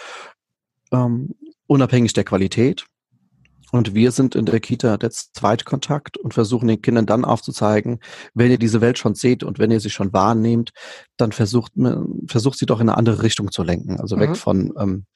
ähm, 0.93 1.35
unabhängig 1.67 2.13
der 2.13 2.23
Qualität. 2.23 2.87
Und 3.75 3.93
wir 3.93 4.13
sind 4.13 4.37
in 4.37 4.47
der 4.47 4.61
Kita 4.61 4.99
der 4.99 5.11
Zweitkontakt 5.11 6.17
und 6.17 6.33
versuchen 6.33 6.69
den 6.69 6.81
Kindern 6.81 7.07
dann 7.07 7.25
aufzuzeigen, 7.25 7.99
wenn 8.33 8.53
ihr 8.53 8.59
diese 8.59 8.81
Welt 8.81 8.99
schon 8.99 9.17
seht 9.17 9.43
und 9.43 9.59
wenn 9.59 9.73
ihr 9.73 9.81
sie 9.81 9.91
schon 9.91 10.13
wahrnehmt, 10.13 10.71
dann 11.17 11.33
versucht, 11.33 11.73
versucht 12.29 12.57
sie 12.57 12.67
doch 12.67 12.79
in 12.79 12.89
eine 12.89 12.97
andere 12.97 13.25
Richtung 13.25 13.51
zu 13.51 13.65
lenken. 13.65 13.99
Also 13.99 14.15
mhm. 14.15 14.21
weg 14.21 14.37
von 14.37 14.73
ähm, 14.79 15.07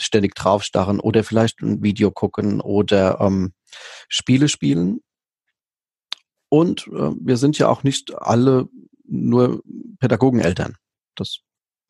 ständig 0.00 0.34
draufstarren 0.34 0.98
oder 0.98 1.24
vielleicht 1.24 1.60
ein 1.60 1.82
Video 1.82 2.10
gucken 2.10 2.62
oder 2.62 3.20
ähm, 3.20 3.52
Spiele 4.08 4.48
spielen. 4.48 5.02
Und 6.48 6.86
äh, 6.86 7.10
wir 7.20 7.36
sind 7.36 7.58
ja 7.58 7.68
auch 7.68 7.82
nicht 7.82 8.14
alle 8.16 8.66
nur 9.04 9.62
Pädagogeneltern. 9.98 10.76
Das 11.16 11.40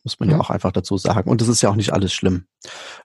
muss 0.03 0.19
man 0.19 0.29
ja. 0.29 0.35
ja 0.35 0.41
auch 0.41 0.51
einfach 0.51 0.73
dazu 0.73 0.99
sagen. 0.99 1.31
Und 1.31 1.41
das 1.41 1.47
ist 1.47 1.63
ja 1.63 1.71
auch 1.71 1.77
nicht 1.77 1.93
alles 1.93 2.13
schlimm. 2.13 2.47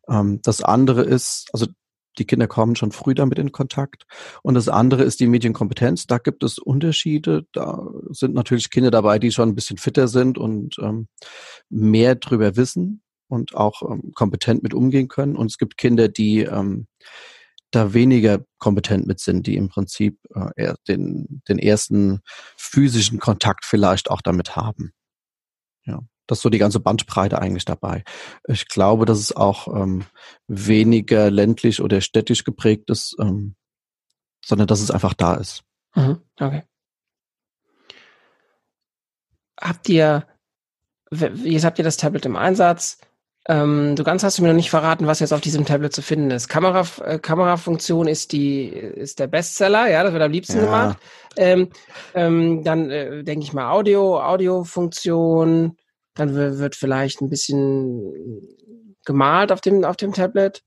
Ähm, 0.10 0.42
das 0.42 0.64
andere 0.64 1.04
ist, 1.04 1.48
also 1.54 1.68
die 2.18 2.26
Kinder 2.26 2.48
kommen 2.48 2.76
schon 2.76 2.92
früh 2.92 3.14
damit 3.14 3.40
in 3.40 3.52
Kontakt. 3.52 4.04
Und 4.44 4.56
das 4.56 4.68
andere 4.68 5.04
ist 5.04 5.20
die 5.20 5.28
Medienkompetenz. 5.28 6.08
Da 6.08 6.18
gibt 6.18 6.44
es 6.44 6.58
Unterschiede. 6.58 7.46
Da 7.54 7.88
sind 8.10 8.34
natürlich 8.34 8.70
Kinder 8.70 8.92
dabei, 8.92 9.20
die 9.20 9.32
schon 9.32 9.50
ein 9.50 9.56
bisschen 9.56 9.78
fitter 9.78 10.08
sind 10.08 10.38
und 10.38 10.78
ähm, 10.80 11.08
mehr 11.70 12.16
drüber 12.16 12.56
wissen 12.56 13.02
und 13.28 13.56
auch 13.56 13.82
ähm, 13.90 14.12
kompetent 14.14 14.64
mit 14.64 14.74
umgehen 14.74 15.08
können. 15.08 15.36
Und 15.36 15.48
es 15.48 15.58
gibt 15.58 15.78
Kinder, 15.78 16.10
die 16.10 16.42
ähm, 16.42 16.88
da 17.72 17.94
weniger 17.94 18.44
kompetent 18.60 19.08
mit 19.08 19.20
sind, 19.20 19.48
die 19.48 19.56
im 19.56 19.70
Prinzip 19.70 20.20
äh, 20.36 20.74
den, 20.88 21.42
den 21.48 21.58
ersten 21.58 22.20
physischen 22.58 23.20
Kontakt 23.20 23.66
vielleicht 23.66 24.12
auch 24.12 24.22
damit 24.22 24.56
haben. 24.58 24.92
Ja. 25.86 26.02
Das 26.32 26.38
ist 26.38 26.44
so 26.44 26.50
die 26.50 26.60
ganze 26.60 26.80
Bandbreite 26.80 27.42
eigentlich 27.42 27.66
dabei. 27.66 28.06
Ich 28.48 28.70
glaube, 28.70 29.06
dass 29.06 29.20
es 29.20 29.36
auch 29.36 29.68
ähm, 29.68 30.06
weniger 30.48 31.30
ländlich 31.30 31.82
oder 31.82 32.00
städtisch 32.00 32.46
geprägt 32.46 32.90
ist, 32.90 33.18
ähm, 33.20 33.56
sondern 34.42 34.66
dass 34.66 34.80
es 34.80 34.92
einfach 34.92 35.14
da 35.14 35.34
ist. 35.34 35.64
Mhm, 35.94 36.22
okay. 36.40 36.64
Habt 39.60 39.90
ihr, 39.90 40.26
jetzt 41.12 41.66
habt 41.66 41.80
ihr 41.80 41.84
das 41.84 41.98
Tablet 41.98 42.26
im 42.26 42.38
Einsatz? 42.38 43.00
Ähm, 43.50 43.98
du 43.98 44.06
ganz 44.06 44.24
hast 44.24 44.38
du 44.38 44.44
mir 44.44 44.48
noch 44.48 44.56
nicht 44.56 44.70
verraten, 44.70 45.08
was 45.08 45.20
jetzt 45.20 45.34
auf 45.34 45.42
diesem 45.42 45.66
Tablet 45.66 45.92
zu 45.92 46.02
finden 46.02 46.32
ist. 46.32 46.48
Kamera, 46.48 46.88
äh, 47.04 47.20
Kamerafunktion 47.20 48.08
ist 48.08 48.32
die, 48.32 48.68
ist 48.68 49.20
der 49.20 49.28
Bestseller, 49.28 49.90
ja, 49.90 50.02
das 50.02 50.14
wird 50.14 50.24
am 50.24 50.32
liebsten 50.32 50.60
ja. 50.60 50.64
gemacht. 50.64 50.98
Ähm, 51.36 51.70
ähm, 52.14 52.64
dann 52.64 52.90
äh, 52.90 53.22
denke 53.26 53.44
ich 53.44 53.52
mal 53.52 53.70
Audio, 53.70 54.22
Audiofunktion, 54.22 55.76
dann 56.22 56.60
wird 56.60 56.76
vielleicht 56.76 57.22
ein 57.22 57.30
bisschen 57.30 58.48
gemalt 59.06 59.52
auf 59.52 59.62
dem, 59.62 59.84
auf 59.84 59.98
dem 59.98 60.14
Tablet. 60.14 60.64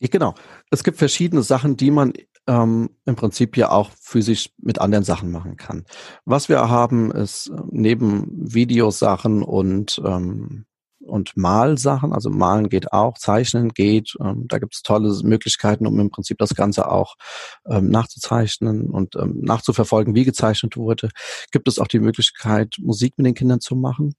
Genau. 0.00 0.34
Es 0.70 0.84
gibt 0.84 0.98
verschiedene 0.98 1.42
Sachen, 1.42 1.76
die 1.76 1.90
man 1.90 2.12
ähm, 2.46 2.90
im 3.06 3.16
Prinzip 3.16 3.56
ja 3.56 3.70
auch 3.70 3.90
physisch 3.98 4.50
mit 4.58 4.80
anderen 4.80 5.04
Sachen 5.04 5.30
machen 5.30 5.56
kann. 5.56 5.84
Was 6.24 6.48
wir 6.48 6.68
haben, 6.68 7.10
ist 7.12 7.48
äh, 7.48 7.62
neben 7.70 8.26
Videosachen 8.32 9.42
und 9.42 10.02
ähm, 10.04 10.66
und 11.06 11.36
Malsachen, 11.36 12.12
also 12.12 12.30
Malen 12.30 12.68
geht 12.68 12.92
auch, 12.92 13.18
Zeichnen 13.18 13.70
geht. 13.70 14.14
Ähm, 14.20 14.46
da 14.48 14.58
gibt 14.58 14.74
es 14.74 14.82
tolle 14.82 15.12
Möglichkeiten, 15.22 15.86
um 15.86 15.98
im 16.00 16.10
Prinzip 16.10 16.38
das 16.38 16.54
Ganze 16.54 16.90
auch 16.90 17.16
ähm, 17.68 17.88
nachzuzeichnen 17.88 18.90
und 18.90 19.14
ähm, 19.16 19.40
nachzuverfolgen, 19.42 20.14
wie 20.14 20.24
gezeichnet 20.24 20.76
wurde. 20.76 21.10
Gibt 21.52 21.68
es 21.68 21.78
auch 21.78 21.88
die 21.88 22.00
Möglichkeit, 22.00 22.76
Musik 22.80 23.14
mit 23.16 23.26
den 23.26 23.34
Kindern 23.34 23.60
zu 23.60 23.76
machen. 23.76 24.14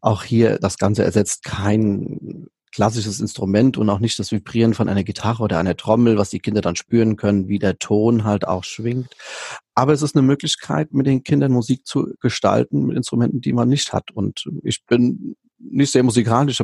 Auch 0.00 0.24
hier, 0.24 0.58
das 0.58 0.78
Ganze 0.78 1.04
ersetzt 1.04 1.44
kein 1.44 2.48
klassisches 2.74 3.20
Instrument 3.20 3.78
und 3.78 3.88
auch 3.88 4.00
nicht 4.00 4.18
das 4.18 4.32
Vibrieren 4.32 4.74
von 4.74 4.88
einer 4.88 5.04
Gitarre 5.04 5.44
oder 5.44 5.58
einer 5.58 5.76
Trommel, 5.76 6.18
was 6.18 6.30
die 6.30 6.40
Kinder 6.40 6.60
dann 6.60 6.74
spüren 6.74 7.14
können, 7.14 7.46
wie 7.46 7.60
der 7.60 7.78
Ton 7.78 8.24
halt 8.24 8.48
auch 8.48 8.64
schwingt. 8.64 9.14
Aber 9.76 9.92
es 9.92 10.02
ist 10.02 10.16
eine 10.16 10.26
Möglichkeit, 10.26 10.92
mit 10.92 11.06
den 11.06 11.22
Kindern 11.22 11.52
Musik 11.52 11.86
zu 11.86 12.14
gestalten 12.20 12.86
mit 12.86 12.96
Instrumenten, 12.96 13.40
die 13.40 13.52
man 13.52 13.68
nicht 13.68 13.92
hat. 13.92 14.10
Und 14.10 14.50
ich 14.64 14.84
bin 14.86 15.36
nicht 15.58 15.92
sehr 15.92 16.02
musikalisch. 16.02 16.62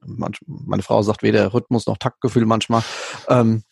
Meine 0.00 0.82
Frau 0.82 1.02
sagt 1.02 1.22
weder 1.22 1.52
Rhythmus 1.52 1.86
noch 1.86 1.98
Taktgefühl 1.98 2.46
manchmal. 2.46 2.82
Ähm, 3.28 3.64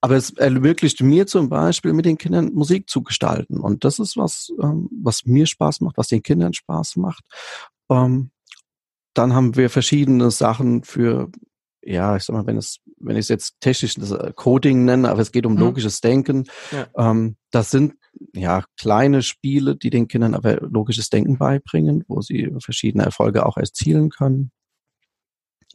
aber 0.00 0.16
es 0.16 0.30
ermöglicht 0.30 1.00
mir 1.00 1.28
zum 1.28 1.48
Beispiel 1.48 1.92
mit 1.92 2.06
den 2.06 2.18
Kindern 2.18 2.52
Musik 2.54 2.90
zu 2.90 3.02
gestalten. 3.02 3.60
Und 3.60 3.84
das 3.84 4.00
ist 4.00 4.16
was, 4.16 4.52
ähm, 4.60 4.88
was 5.00 5.24
mir 5.26 5.46
Spaß 5.46 5.80
macht, 5.80 5.96
was 5.96 6.08
den 6.08 6.24
Kindern 6.24 6.52
Spaß 6.52 6.96
macht. 6.96 7.24
Ähm, 7.90 8.30
dann 9.14 9.34
haben 9.34 9.56
wir 9.56 9.70
verschiedene 9.70 10.30
Sachen 10.30 10.84
für, 10.84 11.30
ja, 11.82 12.16
ich 12.16 12.24
sag 12.24 12.34
mal, 12.34 12.46
wenn 12.46 12.56
es, 12.56 12.78
wenn 12.98 13.16
ich 13.16 13.26
es 13.26 13.28
jetzt 13.28 13.60
technisch 13.60 13.94
das 13.94 14.10
äh, 14.12 14.32
Coding 14.34 14.84
nenne, 14.84 15.10
aber 15.10 15.20
es 15.20 15.32
geht 15.32 15.46
um 15.46 15.54
mhm. 15.54 15.60
logisches 15.60 16.00
Denken. 16.00 16.44
Ja. 16.70 16.86
Ähm, 16.96 17.36
das 17.50 17.70
sind 17.70 17.94
ja 18.34 18.64
kleine 18.78 19.22
Spiele, 19.22 19.76
die 19.76 19.90
den 19.90 20.08
Kindern 20.08 20.34
aber 20.34 20.60
logisches 20.60 21.10
Denken 21.10 21.38
beibringen, 21.38 22.04
wo 22.08 22.20
sie 22.20 22.52
verschiedene 22.60 23.04
Erfolge 23.04 23.44
auch 23.44 23.56
erzielen 23.56 24.10
können. 24.10 24.50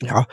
Ja, 0.01 0.27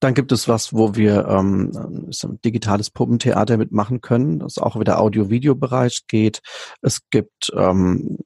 dann 0.00 0.14
gibt 0.14 0.30
es 0.30 0.46
was, 0.46 0.72
wo 0.72 0.94
wir 0.94 1.26
ähm, 1.26 1.72
ein 1.76 2.40
digitales 2.44 2.90
Puppentheater 2.90 3.56
mitmachen 3.56 4.00
können, 4.00 4.38
das 4.40 4.58
auch 4.58 4.78
wieder 4.78 5.00
Audio-Video-Bereich 5.00 6.06
geht. 6.06 6.40
Es 6.82 7.00
gibt, 7.10 7.50
ähm, 7.54 8.18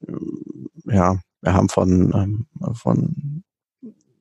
ja, 0.85 1.19
wir 1.43 1.53
haben 1.53 1.69
von, 1.69 2.11
ähm, 2.13 2.47
von 2.73 3.43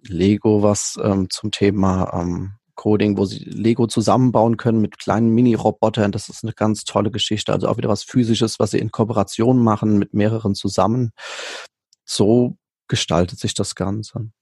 Lego 0.02 0.62
was 0.62 0.98
ähm, 1.02 1.30
zum 1.30 1.52
Thema 1.52 2.12
ähm, 2.12 2.54
Coding, 2.74 3.16
wo 3.16 3.24
sie 3.24 3.38
Lego 3.38 3.86
zusammenbauen 3.86 4.56
können 4.56 4.80
mit 4.80 4.98
kleinen 4.98 5.28
Mini-Robotern. 5.28 6.10
Das 6.10 6.28
ist 6.28 6.42
eine 6.42 6.52
ganz 6.52 6.84
tolle 6.84 7.12
Geschichte. 7.12 7.52
Also 7.52 7.68
auch 7.68 7.76
wieder 7.76 7.88
was 7.88 8.02
Physisches, 8.02 8.58
was 8.58 8.72
sie 8.72 8.78
in 8.78 8.90
Kooperation 8.90 9.62
machen 9.62 9.98
mit 9.98 10.14
mehreren 10.14 10.54
zusammen. 10.54 11.12
So 12.04 12.56
gestaltet 12.88 13.38
sich 13.38 13.54
das 13.54 13.76
Ganze. 13.76 14.32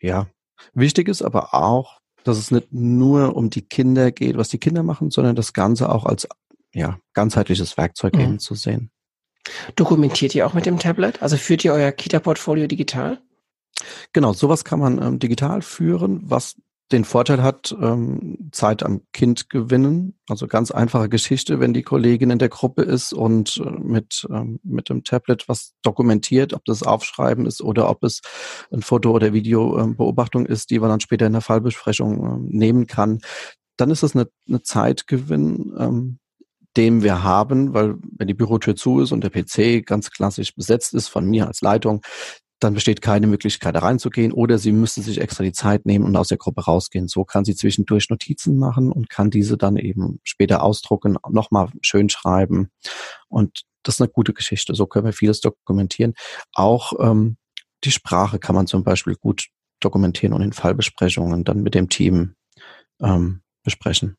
Ja, 0.00 0.28
wichtig 0.72 1.08
ist 1.08 1.20
aber 1.20 1.52
auch, 1.52 1.98
dass 2.24 2.38
es 2.38 2.50
nicht 2.50 2.72
nur 2.72 3.36
um 3.36 3.50
die 3.50 3.66
Kinder 3.68 4.12
geht, 4.12 4.38
was 4.38 4.48
die 4.48 4.58
Kinder 4.58 4.82
machen, 4.82 5.10
sondern 5.10 5.36
das 5.36 5.52
Ganze 5.52 5.90
auch 5.90 6.06
als 6.06 6.26
ja, 6.72 6.98
ganzheitliches 7.12 7.76
Werkzeug 7.76 8.14
mhm. 8.14 8.20
eben 8.20 8.38
zu 8.38 8.54
sehen. 8.54 8.90
Dokumentiert 9.76 10.34
ihr 10.34 10.46
auch 10.46 10.54
mit 10.54 10.66
dem 10.66 10.78
Tablet? 10.78 11.22
Also 11.22 11.36
führt 11.36 11.64
ihr 11.64 11.72
euer 11.72 11.92
Kita-Portfolio 11.92 12.66
digital? 12.66 13.18
Genau, 14.12 14.32
sowas 14.32 14.64
kann 14.64 14.80
man 14.80 15.00
ähm, 15.02 15.18
digital 15.18 15.62
führen, 15.62 16.20
was 16.24 16.56
den 16.92 17.04
Vorteil 17.04 17.42
hat, 17.42 17.74
ähm, 17.80 18.50
Zeit 18.50 18.82
am 18.82 19.02
Kind 19.12 19.48
gewinnen. 19.48 20.18
Also 20.28 20.48
ganz 20.48 20.72
einfache 20.72 21.08
Geschichte, 21.08 21.60
wenn 21.60 21.72
die 21.72 21.82
Kollegin 21.82 22.30
in 22.30 22.40
der 22.40 22.48
Gruppe 22.48 22.82
ist 22.82 23.12
und 23.12 23.62
äh, 23.64 23.70
mit, 23.70 24.26
ähm, 24.30 24.58
mit 24.64 24.88
dem 24.88 25.04
Tablet 25.04 25.48
was 25.48 25.74
dokumentiert, 25.82 26.52
ob 26.52 26.64
das 26.64 26.82
Aufschreiben 26.82 27.46
ist 27.46 27.62
oder 27.62 27.88
ob 27.88 28.02
es 28.02 28.22
ein 28.72 28.82
Foto- 28.82 29.12
oder 29.12 29.32
Videobeobachtung 29.32 30.46
ähm, 30.46 30.52
ist, 30.52 30.70
die 30.70 30.80
man 30.80 30.90
dann 30.90 31.00
später 31.00 31.26
in 31.26 31.32
der 31.32 31.42
Fallbesprechung 31.42 32.24
ähm, 32.24 32.48
nehmen 32.50 32.86
kann, 32.88 33.20
dann 33.76 33.90
ist 33.90 34.02
das 34.02 34.16
eine, 34.16 34.28
eine 34.48 34.62
Zeitgewinn, 34.62 35.72
ähm, 35.78 36.18
den 36.76 37.02
wir 37.02 37.22
haben, 37.22 37.74
weil 37.74 37.96
wenn 38.16 38.28
die 38.28 38.34
Bürotür 38.34 38.76
zu 38.76 39.00
ist 39.00 39.12
und 39.12 39.24
der 39.24 39.30
PC 39.30 39.84
ganz 39.84 40.10
klassisch 40.10 40.54
besetzt 40.54 40.94
ist 40.94 41.08
von 41.08 41.26
mir 41.26 41.46
als 41.46 41.60
Leitung, 41.60 42.02
dann 42.60 42.74
besteht 42.74 43.00
keine 43.00 43.26
Möglichkeit, 43.26 43.74
da 43.74 43.80
reinzugehen 43.80 44.32
oder 44.32 44.58
sie 44.58 44.72
müsste 44.72 45.00
sich 45.00 45.20
extra 45.20 45.42
die 45.42 45.52
Zeit 45.52 45.86
nehmen 45.86 46.04
und 46.04 46.14
aus 46.16 46.28
der 46.28 46.36
Gruppe 46.36 46.64
rausgehen. 46.64 47.08
So 47.08 47.24
kann 47.24 47.44
sie 47.44 47.56
zwischendurch 47.56 48.10
Notizen 48.10 48.58
machen 48.58 48.92
und 48.92 49.08
kann 49.08 49.30
diese 49.30 49.56
dann 49.56 49.76
eben 49.76 50.20
später 50.24 50.62
ausdrucken, 50.62 51.16
nochmal 51.30 51.70
schön 51.80 52.10
schreiben. 52.10 52.70
Und 53.28 53.62
das 53.82 53.94
ist 53.94 54.02
eine 54.02 54.10
gute 54.10 54.34
Geschichte. 54.34 54.74
So 54.74 54.86
können 54.86 55.06
wir 55.06 55.14
vieles 55.14 55.40
dokumentieren. 55.40 56.12
Auch 56.52 56.92
ähm, 57.00 57.38
die 57.84 57.90
Sprache 57.90 58.38
kann 58.38 58.54
man 58.54 58.66
zum 58.66 58.84
Beispiel 58.84 59.14
gut 59.14 59.48
dokumentieren 59.80 60.34
und 60.34 60.42
in 60.42 60.52
Fallbesprechungen 60.52 61.44
dann 61.44 61.62
mit 61.62 61.74
dem 61.74 61.88
Team 61.88 62.34
ähm, 63.00 63.40
besprechen. 63.64 64.16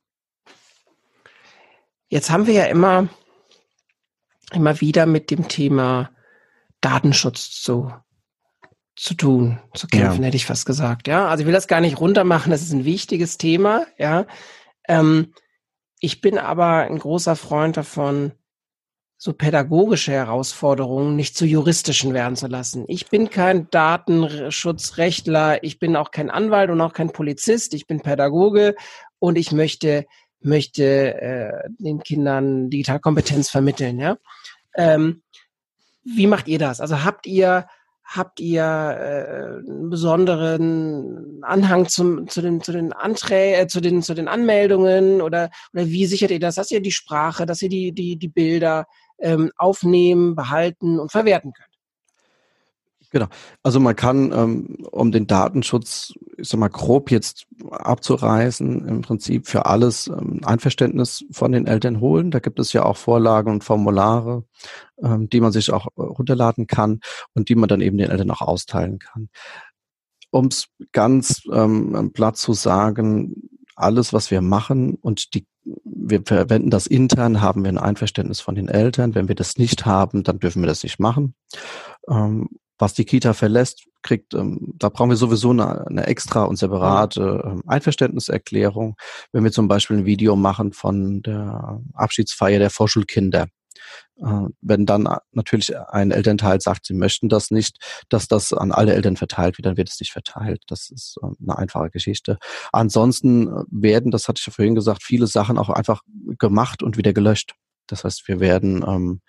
Jetzt 2.11 2.29
haben 2.29 2.45
wir 2.45 2.53
ja 2.53 2.65
immer, 2.65 3.07
immer 4.51 4.81
wieder 4.81 5.05
mit 5.05 5.31
dem 5.31 5.47
Thema 5.47 6.11
Datenschutz 6.81 7.61
zu 7.61 7.93
zu 8.97 9.13
tun, 9.13 9.59
zu 9.73 9.87
kämpfen, 9.87 10.21
ja. 10.21 10.27
hätte 10.27 10.35
ich 10.35 10.45
fast 10.45 10.65
gesagt. 10.65 11.07
Ja, 11.07 11.29
also 11.29 11.41
ich 11.41 11.47
will 11.47 11.53
das 11.53 11.69
gar 11.69 11.79
nicht 11.79 12.01
runtermachen. 12.01 12.51
Das 12.51 12.61
ist 12.61 12.73
ein 12.73 12.83
wichtiges 12.83 13.37
Thema. 13.37 13.85
Ja, 13.97 14.27
ähm, 14.89 15.33
ich 16.01 16.19
bin 16.19 16.37
aber 16.37 16.81
ein 16.81 16.99
großer 16.99 17.37
Freund 17.37 17.77
davon, 17.77 18.33
so 19.17 19.31
pädagogische 19.31 20.11
Herausforderungen 20.11 21.15
nicht 21.15 21.37
zu 21.37 21.45
juristischen 21.45 22.13
werden 22.13 22.35
zu 22.35 22.47
lassen. 22.47 22.83
Ich 22.89 23.07
bin 23.07 23.29
kein 23.29 23.69
Datenschutzrechtler, 23.69 25.63
ich 25.63 25.79
bin 25.79 25.95
auch 25.95 26.11
kein 26.11 26.29
Anwalt 26.29 26.71
und 26.71 26.81
auch 26.81 26.93
kein 26.93 27.13
Polizist, 27.13 27.73
ich 27.73 27.87
bin 27.87 28.01
Pädagoge 28.01 28.75
und 29.17 29.37
ich 29.37 29.53
möchte 29.53 30.05
möchte 30.41 31.21
äh, 31.21 31.69
den 31.79 31.99
Kindern 31.99 32.69
Digitalkompetenz 32.69 33.49
vermitteln. 33.49 33.99
Ja, 33.99 34.17
ähm, 34.75 35.23
wie 36.03 36.27
macht 36.27 36.47
ihr 36.47 36.59
das? 36.59 36.81
Also 36.81 37.03
habt 37.03 37.27
ihr 37.27 37.67
Habt 38.13 38.41
ihr 38.41 38.61
äh, 38.61 39.69
einen 39.69 39.89
besonderen 39.89 41.41
Anhang 41.43 41.87
zum, 41.87 42.27
zu 42.27 42.41
den, 42.41 42.59
zu 42.59 42.73
den 42.73 42.91
Anträgen, 42.91 43.61
äh, 43.61 43.67
zu 43.67 43.79
den, 43.79 44.01
zu 44.01 44.13
den 44.13 44.27
Anmeldungen 44.27 45.21
oder, 45.21 45.49
oder 45.71 45.85
wie 45.85 46.05
sichert 46.05 46.31
ihr 46.31 46.39
das, 46.41 46.55
dass 46.55 46.71
ihr 46.71 46.81
die 46.81 46.91
Sprache, 46.91 47.45
dass 47.45 47.61
ihr 47.61 47.69
die, 47.69 47.93
die, 47.93 48.17
die 48.17 48.27
Bilder 48.27 48.85
ähm, 49.19 49.49
aufnehmen, 49.55 50.35
behalten 50.35 50.99
und 50.99 51.09
verwerten 51.09 51.53
könnt? 51.53 51.70
Genau. 53.11 53.27
Also 53.61 53.81
man 53.81 53.95
kann, 53.95 54.31
ähm, 54.31 54.77
um 54.89 55.11
den 55.11 55.27
Datenschutz, 55.27 56.13
ich 56.37 56.47
sag 56.47 56.59
mal, 56.61 56.69
grob 56.69 57.11
jetzt 57.11 57.45
abzureißen, 57.69 58.87
im 58.87 59.01
Prinzip 59.01 59.47
für 59.47 59.65
alles 59.65 60.07
ähm, 60.07 60.39
Einverständnis 60.45 61.25
von 61.29 61.51
den 61.51 61.67
Eltern 61.67 61.99
holen. 61.99 62.31
Da 62.31 62.39
gibt 62.39 62.57
es 62.57 62.71
ja 62.71 62.83
auch 62.83 62.95
Vorlagen 62.95 63.51
und 63.51 63.65
Formulare, 63.65 64.45
ähm, 65.03 65.29
die 65.29 65.41
man 65.41 65.51
sich 65.51 65.73
auch 65.73 65.87
äh, 65.97 66.01
runterladen 66.01 66.67
kann 66.67 67.01
und 67.33 67.49
die 67.49 67.55
man 67.55 67.67
dann 67.67 67.81
eben 67.81 67.97
den 67.97 68.09
Eltern 68.09 68.31
auch 68.31 68.41
austeilen 68.41 68.97
kann. 68.99 69.29
Um 70.31 70.45
es 70.45 70.69
ganz 70.93 71.41
ähm, 71.51 72.11
platt 72.13 72.37
zu 72.37 72.53
sagen, 72.53 73.49
alles, 73.75 74.13
was 74.13 74.31
wir 74.31 74.41
machen 74.41 74.95
und 74.95 75.33
die 75.33 75.45
wir 75.63 76.23
verwenden 76.25 76.71
das 76.71 76.87
intern, 76.87 77.41
haben 77.41 77.63
wir 77.63 77.69
ein 77.69 77.77
Einverständnis 77.77 78.39
von 78.39 78.55
den 78.55 78.67
Eltern. 78.67 79.13
Wenn 79.13 79.27
wir 79.27 79.35
das 79.35 79.57
nicht 79.57 79.85
haben, 79.85 80.23
dann 80.23 80.39
dürfen 80.39 80.63
wir 80.63 80.67
das 80.67 80.81
nicht 80.83 80.99
machen. 80.99 81.35
Was 82.81 82.93
die 82.93 83.05
Kita 83.05 83.33
verlässt, 83.33 83.85
kriegt, 84.01 84.33
ähm, 84.33 84.73
da 84.77 84.89
brauchen 84.89 85.11
wir 85.11 85.17
sowieso 85.17 85.51
eine, 85.51 85.85
eine 85.87 86.07
extra 86.07 86.43
und 86.43 86.57
separate 86.57 87.43
ähm, 87.45 87.63
Einverständniserklärung. 87.67 88.95
Wenn 89.31 89.43
wir 89.43 89.51
zum 89.51 89.67
Beispiel 89.67 89.97
ein 89.97 90.05
Video 90.05 90.35
machen 90.35 90.73
von 90.73 91.21
der 91.21 91.79
Abschiedsfeier 91.93 92.59
der 92.59 92.71
Vorschulkinder, 92.71 93.47
äh, 94.17 94.47
wenn 94.61 94.85
dann 94.85 95.07
natürlich 95.31 95.77
ein 95.77 96.11
Elternteil 96.11 96.59
sagt, 96.59 96.87
sie 96.87 96.93
möchten 96.93 97.29
das 97.29 97.51
nicht, 97.51 97.77
dass 98.09 98.27
das 98.27 98.51
an 98.51 98.71
alle 98.71 98.93
Eltern 98.93 99.17
verteilt 99.17 99.57
wird, 99.57 99.67
dann 99.67 99.77
wird 99.77 99.89
es 99.89 99.99
nicht 99.99 100.11
verteilt. 100.11 100.63
Das 100.67 100.89
ist 100.89 101.17
äh, 101.21 101.27
eine 101.41 101.57
einfache 101.57 101.91
Geschichte. 101.91 102.37
Ansonsten 102.71 103.47
äh, 103.47 103.63
werden, 103.69 104.11
das 104.11 104.27
hatte 104.27 104.39
ich 104.39 104.47
ja 104.47 104.53
vorhin 104.53 104.75
gesagt, 104.75 105.03
viele 105.03 105.27
Sachen 105.27 105.57
auch 105.57 105.69
einfach 105.69 106.01
gemacht 106.39 106.81
und 106.81 106.97
wieder 106.97 107.13
gelöscht. 107.13 107.53
Das 107.87 108.03
heißt, 108.03 108.27
wir 108.27 108.39
werden 108.39 108.83
ähm, 108.87 109.21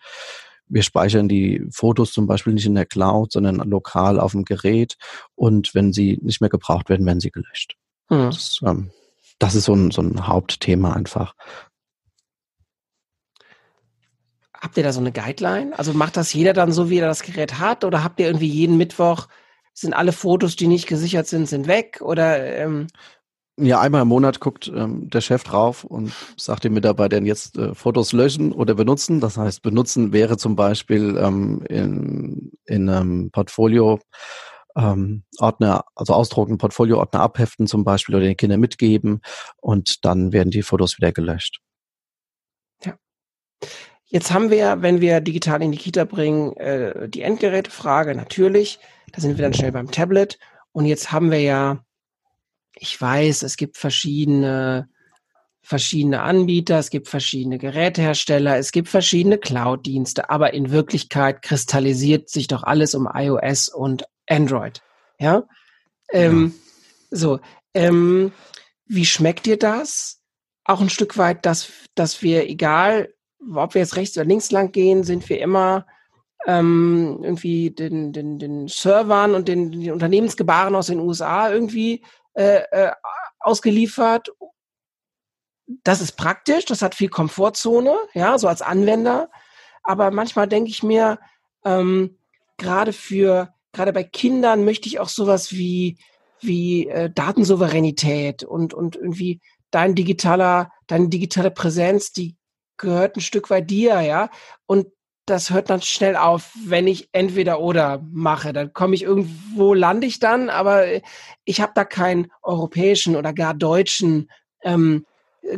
wir 0.73 0.83
speichern 0.83 1.29
die 1.29 1.65
Fotos 1.71 2.13
zum 2.13 2.27
Beispiel 2.27 2.55
nicht 2.55 2.67
in 2.67 2.75
der 2.75 2.87
Cloud, 2.87 3.33
sondern 3.33 3.57
lokal 3.57 4.19
auf 4.19 4.33
dem 4.33 4.45
Gerät. 4.45 4.97
Und 5.35 5.75
wenn 5.75 5.93
sie 5.93 6.19
nicht 6.23 6.41
mehr 6.41 6.51
gebraucht 6.51 6.89
werden, 6.89 7.05
werden 7.05 7.21
sie 7.21 7.31
gelöscht. 7.31 7.77
Hm. 8.09 8.27
Das, 8.27 8.61
ähm, 8.65 8.91
das, 9.39 9.55
ist 9.55 9.67
so 9.67 9.75
ein, 9.75 9.91
so 9.91 10.01
ein 10.01 10.27
Hauptthema 10.27 10.95
einfach. 10.95 11.35
Habt 14.55 14.77
ihr 14.77 14.83
da 14.83 14.93
so 14.93 15.01
eine 15.01 15.13
Guideline? 15.13 15.79
Also 15.79 15.93
macht 15.93 16.17
das 16.17 16.33
jeder 16.33 16.55
dann 16.55 16.73
so, 16.73 16.89
wie 16.89 16.99
er 16.99 17.09
das 17.09 17.23
Gerät 17.23 17.59
hat? 17.59 17.85
Oder 17.85 18.03
habt 18.03 18.19
ihr 18.19 18.27
irgendwie 18.27 18.49
jeden 18.49 18.79
Mittwoch, 18.79 19.29
sind 19.75 19.93
alle 19.93 20.13
Fotos, 20.13 20.57
die 20.57 20.69
nicht 20.69 20.87
gesichert 20.87 21.27
sind, 21.27 21.49
sind 21.49 21.67
weg? 21.67 22.01
Oder 22.01 22.57
ähm 22.57 22.87
ja, 23.59 23.81
einmal 23.81 24.03
im 24.03 24.09
Monat 24.09 24.41
guckt 24.41 24.73
ähm, 24.75 25.11
der 25.11 25.21
Chef 25.21 25.45
drauf 25.45 25.85
und 25.85 26.13
sagt 26.39 26.65
den 26.65 26.73
Mitarbeitern 26.73 27.27
jetzt 27.27 27.59
äh, 27.59 27.75
Fotos 27.75 28.13
löschen 28.13 28.53
oder 28.53 28.75
benutzen. 28.75 29.21
Das 29.21 29.37
heißt, 29.37 29.63
benutzen 29.63 30.13
wäre 30.13 30.39
zum 30.39 30.57
Beispiel 30.57 31.19
ähm, 31.19 31.63
in, 31.69 32.53
in 32.65 32.89
einem 32.89 33.31
Portfolio 33.31 34.01
ähm, 34.75 35.25
Ordner, 35.39 35.85
also 35.95 36.15
ausdrucken, 36.15 36.57
Portfolio-Ordner 36.57 37.21
abheften 37.21 37.67
zum 37.67 37.85
Beispiel 37.85 38.15
oder 38.15 38.25
den 38.25 38.39
Kindern 38.39 38.61
mitgeben 38.61 39.21
und 39.61 40.05
dann 40.05 40.33
werden 40.33 40.51
die 40.51 40.63
Fotos 40.63 40.97
wieder 40.97 41.13
gelöscht. 41.13 41.61
Ja. 42.85 42.97
Jetzt 44.07 44.33
haben 44.33 44.51
wir, 44.51 44.81
wenn 44.81 45.03
wir 45.03 45.21
digital 45.21 45.63
in 45.63 45.73
die 45.73 45.79
Kita 45.79 46.05
bringen, 46.05 46.57
äh, 46.57 47.07
die 47.07 47.21
Endgerätefrage 47.21 48.15
natürlich. 48.15 48.79
Da 49.13 49.21
sind 49.21 49.37
wir 49.37 49.43
dann 49.43 49.53
schnell 49.53 49.73
beim 49.73 49.91
Tablet. 49.91 50.39
Und 50.73 50.87
jetzt 50.87 51.13
haben 51.13 51.31
wir 51.31 51.41
ja 51.41 51.85
ich 52.83 53.01
weiß, 53.01 53.45
es 53.45 53.57
gibt 53.57 53.77
verschiedene, 53.77 54.89
verschiedene 55.63 56.23
Anbieter, 56.23 56.81
es 56.81 56.91
gibt 56.91 57.07
verschiedene 57.07 57.59
Gerätehersteller, 57.59 58.59
es 58.59 58.73
gibt 58.73 58.89
verschiedene 58.89 59.39
Cloud-Dienste, 59.39 60.31
aber 60.31 60.53
in 60.53 60.73
Wirklichkeit 60.73 61.43
kristallisiert 61.43 62.29
sich 62.29 62.49
doch 62.49 62.65
alles 62.65 62.97
um 62.97 63.09
iOS 63.13 63.69
und 63.69 64.05
Android. 64.29 64.83
Ja. 65.21 65.45
Ähm, 66.11 66.53
ja. 67.11 67.17
So, 67.17 67.39
ähm, 67.73 68.33
wie 68.87 69.07
schmeckt 69.07 69.47
dir 69.47 69.59
das? 69.59 70.21
Auch 70.65 70.81
ein 70.81 70.91
Stück 70.91 71.17
weit, 71.17 71.47
dass, 71.47 71.71
dass 71.95 72.21
wir, 72.21 72.51
egal, 72.51 73.15
ob 73.55 73.75
wir 73.75 73.83
jetzt 73.83 73.95
rechts 73.95 74.17
oder 74.17 74.27
links 74.27 74.51
lang 74.51 74.73
gehen, 74.73 75.05
sind 75.05 75.29
wir 75.29 75.41
immer 75.41 75.87
ähm, 76.47 77.21
irgendwie 77.23 77.71
den, 77.71 78.13
den, 78.13 78.41
den 78.41 78.67
Servern 78.67 79.37
und 79.37 79.47
den, 79.47 79.71
den 79.71 79.93
Unternehmensgebaren 79.93 80.75
aus 80.75 80.89
den 80.89 80.99
USA 80.99 81.53
irgendwie 81.53 82.03
äh, 82.35 82.63
äh, 82.71 82.93
ausgeliefert. 83.41 84.33
Das 85.85 86.01
ist 86.01 86.13
praktisch, 86.13 86.65
das 86.65 86.83
hat 86.83 86.95
viel 86.95 87.09
Komfortzone, 87.09 87.97
ja, 88.15 88.39
so 88.39 88.49
als 88.49 88.63
Anwender. 88.63 89.31
Aber 89.83 90.11
manchmal 90.11 90.49
denke 90.49 90.71
ich 90.71 90.83
mir, 90.83 91.19
ähm, 91.65 92.19
gerade 92.57 92.93
für, 92.93 93.55
gerade 93.73 93.93
bei 93.93 94.05
Kindern 94.05 94.65
möchte 94.65 94.89
ich 94.89 95.01
auch 95.01 95.09
sowas 95.09 95.53
wie, 95.53 95.99
wie 96.41 96.89
äh, 96.89 97.11
Datensouveränität 97.11 98.45
und, 98.45 98.75
und 98.75 98.97
irgendwie 98.97 99.41
dein 99.71 99.95
digitaler, 99.95 100.71
deine 100.87 101.09
digitale 101.09 101.51
Präsenz, 101.51 102.13
die 102.13 102.37
gehört 102.77 103.17
ein 103.17 103.21
Stück 103.21 103.51
weit 103.51 103.71
dir, 103.71 104.01
ja. 104.01 104.31
Und 104.67 104.87
das 105.27 105.51
hört 105.51 105.71
dann 105.71 105.83
schnell 105.83 106.17
auf, 106.17 106.51
wenn 106.65 106.87
ich 106.87 107.09
entweder 107.13 107.61
oder 107.61 108.03
mache. 108.11 108.53
Dann 108.53 108.73
komme 108.73 108.95
ich 108.95 109.03
irgendwo, 109.03 109.75
lande 109.75 110.07
ich 110.07 110.19
dann, 110.19 110.51
aber 110.51 110.85
ich 111.45 111.61
habe 111.61 111.73
da 111.75 111.85
keinen 111.85 112.31
europäischen 112.43 113.17
oder 113.17 113.33
gar 113.33 113.55
deutschen 113.55 114.31
ähm, 114.63 115.07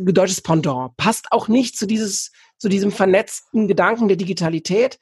deutsches 0.01 0.41
Pendant. 0.41 0.95
Passt 0.97 1.31
auch 1.31 1.47
nicht 1.47 1.77
zu 1.77 1.85
dieses 1.85 2.31
zu 2.57 2.69
diesem 2.69 2.91
vernetzten 2.91 3.67
Gedanken 3.67 4.07
der 4.07 4.17
Digitalität. 4.17 4.99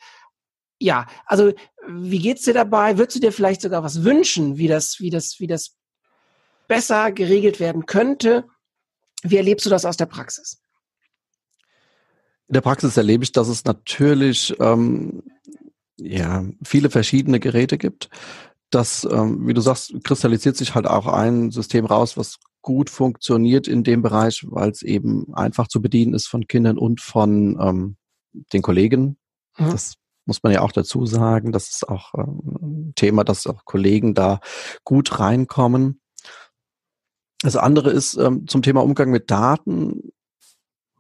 Ja, 0.80 1.08
also 1.26 1.54
wie 1.88 2.20
geht's 2.20 2.44
dir 2.44 2.54
dabei? 2.54 2.98
Würdest 2.98 3.18
du 3.18 3.22
dir 3.22 3.32
vielleicht 3.32 3.62
sogar 3.62 3.84
was 3.84 4.04
wünschen, 4.04 4.58
wie 4.58 4.68
das, 4.68 5.00
wie 5.00 5.10
das, 5.10 5.40
wie 5.40 5.48
das 5.48 5.78
besser 6.68 7.12
geregelt 7.12 7.60
werden 7.60 7.86
könnte? 7.86 8.46
Wie 9.22 9.38
erlebst 9.38 9.66
du 9.66 9.70
das 9.70 9.86
aus 9.86 9.98
der 9.98 10.08
Praxis? 10.08 10.63
In 12.48 12.54
der 12.54 12.62
Praxis 12.62 12.98
erlebe 12.98 13.24
ich, 13.24 13.32
dass 13.32 13.48
es 13.48 13.64
natürlich 13.66 14.56
ähm, 14.60 15.24
ja, 15.98 16.44
viele 16.64 16.90
verschiedene 16.90 17.40
Geräte 17.40 17.78
gibt. 17.78 18.10
Das, 18.70 19.08
ähm, 19.10 19.48
wie 19.48 19.54
du 19.54 19.62
sagst, 19.62 19.94
kristallisiert 20.04 20.58
sich 20.58 20.76
halt 20.76 20.88
auch 20.88 21.08
ein 21.08 21.52
System 21.52 21.86
raus, 21.86 22.18
was 22.18 22.40
gut 22.62 22.90
funktioniert 22.90 23.68
in 23.68 23.84
dem 23.84 24.02
Bereich, 24.02 24.46
weil 24.50 24.72
es 24.72 24.82
eben 24.82 25.34
einfach 25.34 25.68
zu 25.68 25.82
bedienen 25.82 26.14
ist 26.14 26.28
von 26.28 26.48
Kindern 26.48 26.78
und 26.78 27.02
von 27.02 27.58
ähm, 27.62 27.98
den 28.52 28.62
Kollegen. 28.62 29.18
Mhm. 29.58 29.72
Das 29.72 29.94
muss 30.26 30.42
man 30.42 30.54
ja 30.54 30.62
auch 30.62 30.72
dazu 30.72 31.06
sagen. 31.06 31.52
Das 31.52 31.70
ist 31.70 31.88
auch 31.88 32.14
ähm, 32.18 32.40
ein 32.62 32.94
Thema, 32.96 33.24
dass 33.24 33.46
auch 33.46 33.66
Kollegen 33.66 34.14
da 34.14 34.40
gut 34.84 35.20
reinkommen. 35.20 36.02
Das 37.42 37.58
andere 37.58 37.92
ist 37.92 38.16
ähm, 38.16 38.48
zum 38.48 38.62
Thema 38.62 38.82
Umgang 38.82 39.12
mit 39.12 39.30
Daten. 39.30 40.14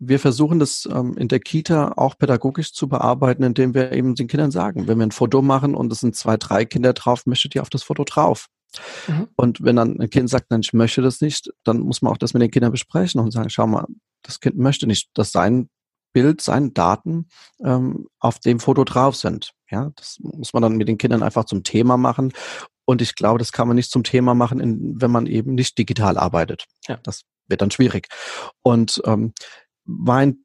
Wir 0.07 0.19
versuchen 0.19 0.59
das 0.59 0.87
ähm, 0.91 1.15
in 1.17 1.27
der 1.27 1.39
Kita 1.39 1.93
auch 1.95 2.17
pädagogisch 2.17 2.73
zu 2.73 2.87
bearbeiten, 2.87 3.43
indem 3.43 3.73
wir 3.73 3.91
eben 3.91 4.15
den 4.15 4.27
Kindern 4.27 4.51
sagen, 4.51 4.87
wenn 4.87 4.97
wir 4.97 5.05
ein 5.05 5.11
Foto 5.11 5.41
machen 5.41 5.75
und 5.75 5.91
es 5.91 5.99
sind 5.99 6.15
zwei, 6.15 6.37
drei 6.37 6.65
Kinder 6.65 6.93
drauf, 6.93 7.25
möchtet 7.25 7.55
ihr 7.55 7.61
auf 7.61 7.69
das 7.69 7.83
Foto 7.83 8.03
drauf? 8.03 8.47
Mhm. 9.07 9.27
Und 9.35 9.63
wenn 9.63 9.75
dann 9.75 9.99
ein 9.99 10.09
Kind 10.09 10.29
sagt, 10.29 10.49
nein, 10.49 10.61
ich 10.61 10.73
möchte 10.73 11.01
das 11.01 11.21
nicht, 11.21 11.51
dann 11.63 11.79
muss 11.79 12.01
man 12.01 12.11
auch 12.11 12.17
das 12.17 12.33
mit 12.33 12.41
den 12.41 12.51
Kindern 12.51 12.71
besprechen 12.71 13.21
und 13.21 13.31
sagen, 13.31 13.49
schau 13.49 13.67
mal, 13.67 13.85
das 14.23 14.39
Kind 14.39 14.57
möchte 14.57 14.87
nicht, 14.87 15.09
dass 15.13 15.31
sein 15.31 15.69
Bild, 16.13 16.41
seine 16.41 16.71
Daten 16.71 17.27
ähm, 17.63 18.07
auf 18.19 18.39
dem 18.39 18.59
Foto 18.59 18.83
drauf 18.83 19.15
sind. 19.15 19.51
Ja, 19.69 19.91
das 19.95 20.17
muss 20.21 20.53
man 20.53 20.61
dann 20.61 20.77
mit 20.77 20.87
den 20.87 20.97
Kindern 20.97 21.23
einfach 21.23 21.45
zum 21.45 21.63
Thema 21.63 21.97
machen. 21.97 22.31
Und 22.85 23.01
ich 23.01 23.15
glaube, 23.15 23.39
das 23.39 23.51
kann 23.51 23.67
man 23.67 23.75
nicht 23.75 23.91
zum 23.91 24.03
Thema 24.03 24.35
machen, 24.35 24.59
in, 24.59 25.01
wenn 25.01 25.11
man 25.11 25.25
eben 25.25 25.55
nicht 25.55 25.77
digital 25.77 26.17
arbeitet. 26.17 26.65
Ja. 26.87 26.99
Das 27.03 27.23
wird 27.47 27.61
dann 27.61 27.71
schwierig. 27.71 28.07
Und 28.61 29.01
ähm, 29.05 29.33
mein 29.85 30.43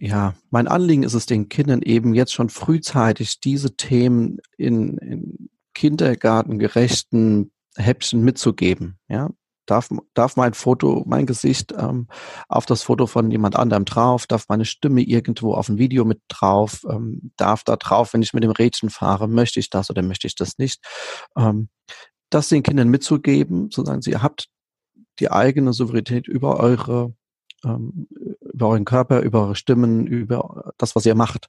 ja, 0.00 0.34
mein 0.50 0.68
Anliegen 0.68 1.02
ist 1.02 1.14
es, 1.14 1.26
den 1.26 1.48
Kindern 1.48 1.82
eben 1.82 2.14
jetzt 2.14 2.32
schon 2.32 2.50
frühzeitig 2.50 3.40
diese 3.40 3.74
Themen 3.76 4.38
in, 4.56 4.96
in 4.98 5.50
kindergartengerechten 5.74 7.50
Häppchen 7.76 8.22
mitzugeben. 8.22 8.98
Ja, 9.08 9.30
darf, 9.66 9.90
darf 10.14 10.36
mein 10.36 10.54
Foto, 10.54 11.04
mein 11.06 11.26
Gesicht 11.26 11.72
ähm, 11.76 12.06
auf 12.48 12.64
das 12.64 12.82
Foto 12.84 13.06
von 13.06 13.30
jemand 13.30 13.56
anderem 13.56 13.84
drauf, 13.84 14.26
darf 14.26 14.46
meine 14.48 14.64
Stimme 14.64 15.02
irgendwo 15.02 15.54
auf 15.54 15.68
ein 15.68 15.78
Video 15.78 16.04
mit 16.04 16.20
drauf, 16.28 16.84
ähm, 16.88 17.32
darf 17.36 17.64
da 17.64 17.76
drauf, 17.76 18.12
wenn 18.14 18.22
ich 18.22 18.32
mit 18.32 18.44
dem 18.44 18.52
Rädchen 18.52 18.90
fahre, 18.90 19.28
möchte 19.28 19.58
ich 19.58 19.68
das 19.68 19.90
oder 19.90 20.02
möchte 20.02 20.28
ich 20.28 20.36
das 20.36 20.58
nicht. 20.58 20.80
Ähm, 21.36 21.68
das 22.30 22.48
den 22.48 22.62
Kindern 22.62 22.88
mitzugeben, 22.88 23.70
sozusagen, 23.70 24.02
sie 24.02 24.16
habt 24.16 24.48
die 25.18 25.30
eigene 25.30 25.72
Souveränität 25.72 26.28
über 26.28 26.60
eure 26.60 27.14
ähm, 27.64 28.06
über 28.58 28.68
euren 28.68 28.84
Körper, 28.84 29.20
über 29.20 29.42
eure 29.42 29.54
Stimmen, 29.54 30.06
über 30.08 30.72
das, 30.78 30.96
was 30.96 31.06
ihr 31.06 31.14
macht. 31.14 31.48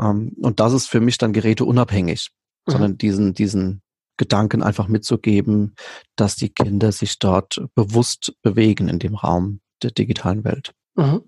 Ähm, 0.00 0.34
und 0.40 0.58
das 0.58 0.72
ist 0.72 0.86
für 0.86 1.00
mich 1.00 1.18
dann 1.18 1.34
geräteunabhängig, 1.34 2.30
mhm. 2.66 2.72
sondern 2.72 2.98
diesen, 2.98 3.34
diesen 3.34 3.82
Gedanken 4.16 4.62
einfach 4.62 4.88
mitzugeben, 4.88 5.74
dass 6.16 6.36
die 6.36 6.48
Kinder 6.48 6.92
sich 6.92 7.18
dort 7.18 7.62
bewusst 7.74 8.34
bewegen 8.40 8.88
in 8.88 8.98
dem 8.98 9.14
Raum 9.14 9.60
der 9.82 9.90
digitalen 9.90 10.44
Welt. 10.44 10.72
Mhm. 10.94 11.22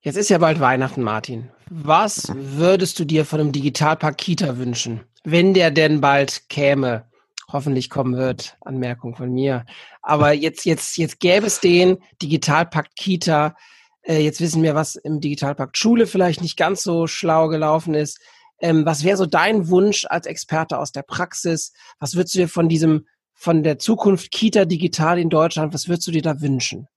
Jetzt 0.00 0.16
ist 0.16 0.30
ja 0.30 0.38
bald 0.38 0.58
Weihnachten, 0.58 1.02
Martin. 1.02 1.50
Was 1.70 2.32
würdest 2.34 2.98
du 2.98 3.04
dir 3.04 3.26
von 3.26 3.40
einem 3.40 3.52
Digitalpark 3.52 4.16
Kita 4.16 4.56
wünschen, 4.56 5.02
wenn 5.22 5.54
der 5.54 5.70
denn 5.70 6.00
bald 6.00 6.48
käme? 6.48 7.04
Hoffentlich 7.52 7.90
kommen 7.90 8.16
wird. 8.16 8.56
Anmerkung 8.62 9.14
von 9.14 9.30
mir. 9.30 9.66
Aber 10.00 10.32
jetzt, 10.32 10.64
jetzt, 10.64 10.96
jetzt 10.96 11.20
gäbe 11.20 11.46
es 11.46 11.60
den 11.60 11.98
Digitalpakt 12.22 12.96
Kita. 12.96 13.54
Äh, 14.02 14.20
jetzt 14.20 14.40
wissen 14.40 14.62
wir, 14.62 14.74
was 14.74 14.96
im 14.96 15.20
Digitalpakt 15.20 15.78
Schule 15.78 16.06
vielleicht 16.06 16.40
nicht 16.40 16.56
ganz 16.56 16.82
so 16.82 17.06
schlau 17.06 17.48
gelaufen 17.48 17.94
ist. 17.94 18.20
Ähm, 18.60 18.86
was 18.86 19.04
wäre 19.04 19.16
so 19.16 19.26
dein 19.26 19.68
Wunsch 19.68 20.04
als 20.08 20.26
Experte 20.26 20.78
aus 20.78 20.92
der 20.92 21.02
Praxis? 21.02 21.72
Was 21.98 22.14
würdest 22.14 22.34
du 22.34 22.40
dir 22.40 22.48
von 22.48 22.68
diesem, 22.68 23.06
von 23.34 23.62
der 23.62 23.78
Zukunft 23.78 24.30
Kita 24.30 24.64
digital 24.64 25.18
in 25.18 25.30
Deutschland, 25.30 25.74
was 25.74 25.88
würdest 25.88 26.06
du 26.06 26.12
dir 26.12 26.22
da 26.22 26.40
wünschen? 26.40 26.88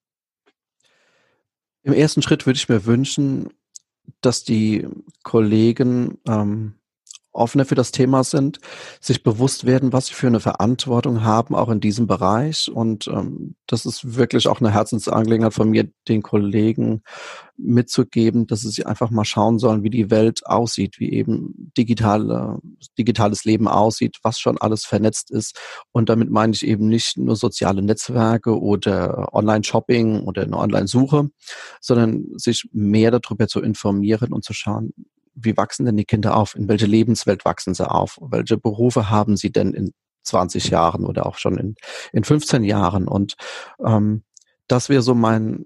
Im 1.82 1.94
ersten 1.94 2.22
Schritt 2.22 2.46
würde 2.46 2.58
ich 2.58 2.70
mir 2.70 2.86
wünschen, 2.86 3.50
dass 4.22 4.44
die 4.44 4.88
Kollegen 5.24 6.20
ähm, 6.28 6.76
offener 7.36 7.66
für 7.66 7.76
das 7.76 7.92
Thema 7.92 8.24
sind, 8.24 8.60
sich 9.00 9.24
bewusst 9.24 9.66
werden, 9.66 9.94
was 9.94 10.08
sie 10.08 10.14
für 10.14 10.28
eine 10.28 10.40
Verantwortung 10.40 11.24
haben, 11.24 11.56
auch 11.56 11.70
in 11.70 11.80
diesem 11.80 12.08
Bereich. 12.08 12.72
Und 12.74 13.08
ähm, 13.08 13.56
das 13.68 13.86
ist 13.86 14.16
wirklich 14.16 14.48
auch 14.48 14.60
eine 14.60 14.72
Herzensangelegenheit 14.72 15.54
von 15.54 15.70
mir, 15.70 15.88
den 16.08 16.22
Kollegen 16.22 17.02
mitzugeben, 17.58 18.48
dass 18.48 18.62
sie 18.62 18.86
einfach 18.86 19.10
mal 19.10 19.26
schauen 19.26 19.60
sollen, 19.60 19.84
wie 19.84 19.90
die 19.90 20.12
Welt 20.12 20.46
aussieht, 20.46 21.00
wie 21.00 21.12
eben 21.12 21.72
digitale, 21.78 22.60
digitales 22.98 23.46
Leben 23.46 23.68
aussieht, 23.68 24.18
was 24.24 24.40
schon 24.40 24.58
alles 24.58 24.86
vernetzt 24.86 25.32
ist. 25.32 25.58
Und 25.92 26.10
damit 26.10 26.30
meine 26.30 26.54
ich 26.54 26.66
eben 26.66 26.88
nicht 26.88 27.18
nur 27.18 27.36
soziale 27.36 27.82
Netzwerke 27.82 28.60
oder 28.60 29.34
Online-Shopping 29.34 30.22
oder 30.22 30.44
eine 30.44 30.58
Online-Suche, 30.58 31.30
sondern 31.80 32.26
sich 32.36 32.68
mehr 32.74 33.12
darüber 33.12 33.48
zu 33.48 33.62
informieren 33.62 34.34
und 34.34 34.44
zu 34.44 34.54
schauen, 34.54 34.94
wie 35.36 35.56
wachsen 35.58 35.86
denn 35.86 35.98
die 35.98 36.06
Kinder 36.06 36.36
auf? 36.36 36.56
In 36.56 36.68
welche 36.68 36.86
Lebenswelt 36.86 37.46
wachsen 37.46 37.74
sie 37.74 37.90
auf? 37.90 38.18
Welche 38.22 38.58
Berufe 38.58 39.10
haben 39.10 39.38
sie 39.38 39.52
denn 39.52 39.74
in 39.74 39.94
20 40.24 40.70
Jahren 40.70 41.06
oder 41.06 41.26
auch 41.26 41.38
schon 41.38 41.58
in, 41.58 41.76
in 42.14 42.24
15 42.24 42.64
Jahren? 42.64 43.08
Und 43.08 43.36
ähm, 43.86 44.24
das 44.68 44.90
wäre 44.90 45.02
so 45.02 45.14
mein, 45.14 45.66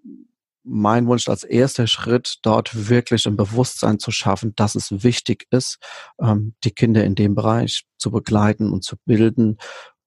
mein 0.63 1.07
Wunsch 1.07 1.27
als 1.29 1.43
erster 1.43 1.87
Schritt, 1.87 2.39
dort 2.41 2.89
wirklich 2.89 3.25
ein 3.25 3.37
Bewusstsein 3.37 3.99
zu 3.99 4.11
schaffen, 4.11 4.53
dass 4.55 4.75
es 4.75 5.03
wichtig 5.03 5.47
ist, 5.51 5.77
ähm, 6.19 6.55
die 6.63 6.71
Kinder 6.71 7.03
in 7.03 7.15
dem 7.15 7.35
Bereich 7.35 7.85
zu 7.97 8.11
begleiten 8.11 8.71
und 8.71 8.83
zu 8.83 8.97
bilden 9.05 9.57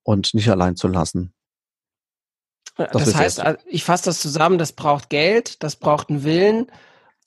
und 0.03 0.35
nicht 0.35 0.51
allein 0.51 0.77
zu 0.77 0.88
lassen. 0.88 1.33
Das, 2.77 2.90
das 2.90 3.14
heißt, 3.14 3.40
also 3.40 3.62
ich 3.66 3.85
fasse 3.85 4.07
das 4.07 4.20
zusammen, 4.20 4.59
das 4.59 4.72
braucht 4.72 5.11
Geld, 5.11 5.62
das 5.62 5.77
braucht 5.77 6.09
einen 6.09 6.25
Willen, 6.25 6.70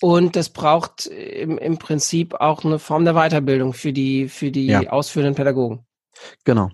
und 0.01 0.35
das 0.35 0.49
braucht 0.49 1.05
im, 1.07 1.57
im 1.57 1.77
Prinzip 1.77 2.33
auch 2.35 2.63
eine 2.63 2.79
Form 2.79 3.05
der 3.05 3.13
Weiterbildung 3.13 3.73
für 3.73 3.93
die, 3.93 4.27
für 4.27 4.51
die 4.51 4.67
ja. 4.67 4.89
ausführenden 4.89 5.35
Pädagogen. 5.35 5.85
Genau. 6.43 6.69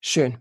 Schön. 0.00 0.38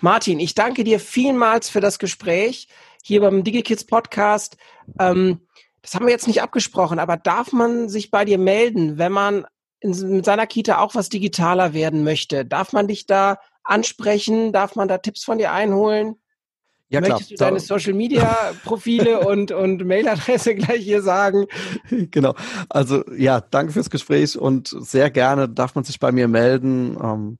Martin, 0.00 0.40
ich 0.40 0.54
danke 0.54 0.84
dir 0.84 1.00
vielmals 1.00 1.70
für 1.70 1.80
das 1.80 1.98
Gespräch 1.98 2.68
hier 3.02 3.20
beim 3.20 3.44
DigiKids 3.44 3.84
Podcast. 3.84 4.56
Ähm, 4.98 5.40
das 5.82 5.94
haben 5.94 6.06
wir 6.06 6.12
jetzt 6.12 6.26
nicht 6.26 6.42
abgesprochen, 6.42 6.98
aber 6.98 7.16
darf 7.16 7.52
man 7.52 7.88
sich 7.88 8.10
bei 8.10 8.24
dir 8.24 8.38
melden, 8.38 8.98
wenn 8.98 9.12
man 9.12 9.46
in, 9.80 9.92
mit 10.10 10.24
seiner 10.24 10.46
Kita 10.46 10.78
auch 10.78 10.94
was 10.94 11.08
digitaler 11.08 11.72
werden 11.72 12.04
möchte? 12.04 12.44
Darf 12.44 12.72
man 12.72 12.88
dich 12.88 13.06
da 13.06 13.38
ansprechen? 13.62 14.52
Darf 14.52 14.76
man 14.76 14.88
da 14.88 14.98
Tipps 14.98 15.24
von 15.24 15.38
dir 15.38 15.52
einholen? 15.52 16.16
Ja, 16.90 17.00
Möchtest 17.00 17.36
klar. 17.36 17.50
du 17.50 17.54
deine 17.54 17.60
Social 17.60 17.92
Media 17.92 18.52
Profile 18.64 19.20
und, 19.26 19.52
und 19.52 19.84
Mailadresse 19.84 20.54
gleich 20.54 20.82
hier 20.82 21.02
sagen? 21.02 21.46
Genau. 22.10 22.34
Also 22.68 23.04
ja, 23.14 23.40
danke 23.40 23.72
fürs 23.72 23.90
Gespräch 23.90 24.38
und 24.38 24.68
sehr 24.68 25.10
gerne 25.10 25.48
darf 25.48 25.74
man 25.74 25.84
sich 25.84 25.98
bei 25.98 26.12
mir 26.12 26.28
melden. 26.28 26.96
Ähm, 27.02 27.38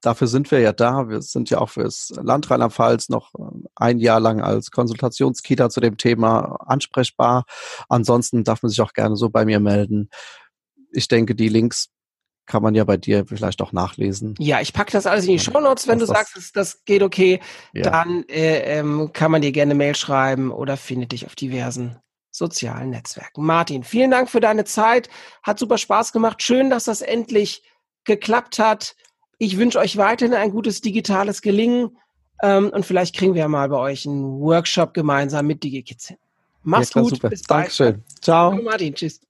dafür 0.00 0.26
sind 0.26 0.50
wir 0.50 0.60
ja 0.60 0.72
da. 0.72 1.08
Wir 1.08 1.22
sind 1.22 1.50
ja 1.50 1.58
auch 1.58 1.70
fürs 1.70 2.12
Land 2.20 2.50
Rheinland-Pfalz 2.50 3.08
noch 3.08 3.32
ähm, 3.38 3.66
ein 3.76 3.98
Jahr 3.98 4.20
lang 4.20 4.40
als 4.40 4.70
Konsultationskita 4.70 5.70
zu 5.70 5.80
dem 5.80 5.96
Thema 5.96 6.56
ansprechbar. 6.66 7.44
Ansonsten 7.88 8.44
darf 8.44 8.62
man 8.62 8.70
sich 8.70 8.80
auch 8.80 8.92
gerne 8.92 9.16
so 9.16 9.30
bei 9.30 9.44
mir 9.44 9.60
melden. 9.60 10.10
Ich 10.90 11.08
denke, 11.08 11.34
die 11.34 11.48
Links 11.48 11.88
kann 12.46 12.62
man 12.62 12.74
ja 12.74 12.84
bei 12.84 12.96
dir 12.96 13.24
vielleicht 13.26 13.62
auch 13.62 13.72
nachlesen. 13.72 14.34
Ja, 14.38 14.60
ich 14.60 14.72
packe 14.72 14.92
das 14.92 15.06
alles 15.06 15.26
in 15.26 15.32
die 15.32 15.38
Show 15.38 15.60
Notes. 15.60 15.86
Wenn 15.86 15.98
du 15.98 16.06
sagst, 16.06 16.36
das, 16.36 16.52
das 16.52 16.84
geht 16.84 17.02
okay, 17.02 17.40
ja. 17.72 17.82
dann 17.82 18.24
äh, 18.28 18.78
ähm, 18.78 19.10
kann 19.12 19.30
man 19.30 19.42
dir 19.42 19.52
gerne 19.52 19.74
Mail 19.74 19.94
schreiben 19.94 20.50
oder 20.50 20.76
findet 20.76 21.12
dich 21.12 21.26
auf 21.26 21.34
diversen 21.34 21.98
sozialen 22.30 22.90
Netzwerken. 22.90 23.44
Martin, 23.44 23.84
vielen 23.84 24.10
Dank 24.10 24.30
für 24.30 24.40
deine 24.40 24.64
Zeit. 24.64 25.08
Hat 25.42 25.58
super 25.58 25.78
Spaß 25.78 26.12
gemacht. 26.12 26.42
Schön, 26.42 26.70
dass 26.70 26.84
das 26.84 27.02
endlich 27.02 27.62
geklappt 28.04 28.58
hat. 28.58 28.96
Ich 29.38 29.58
wünsche 29.58 29.78
euch 29.78 29.96
weiterhin 29.96 30.34
ein 30.34 30.50
gutes 30.50 30.80
digitales 30.80 31.42
Gelingen 31.42 31.98
ähm, 32.42 32.70
und 32.70 32.86
vielleicht 32.86 33.16
kriegen 33.16 33.34
wir 33.34 33.40
ja 33.40 33.48
mal 33.48 33.68
bei 33.68 33.76
euch 33.76 34.06
einen 34.06 34.40
Workshop 34.40 34.94
gemeinsam 34.94 35.46
mit 35.46 35.62
DigiKids 35.62 36.08
hin. 36.08 36.16
Mach's 36.62 36.88
ja, 36.88 36.92
klar, 36.92 37.04
gut. 37.04 37.14
Super. 37.14 37.28
Bis 37.28 37.42
bald. 37.42 37.64
Dankeschön. 37.64 38.04
Ciao. 38.20 38.52
Ciao. 38.52 38.62
Martin. 38.62 38.94
Tschüss. 38.94 39.20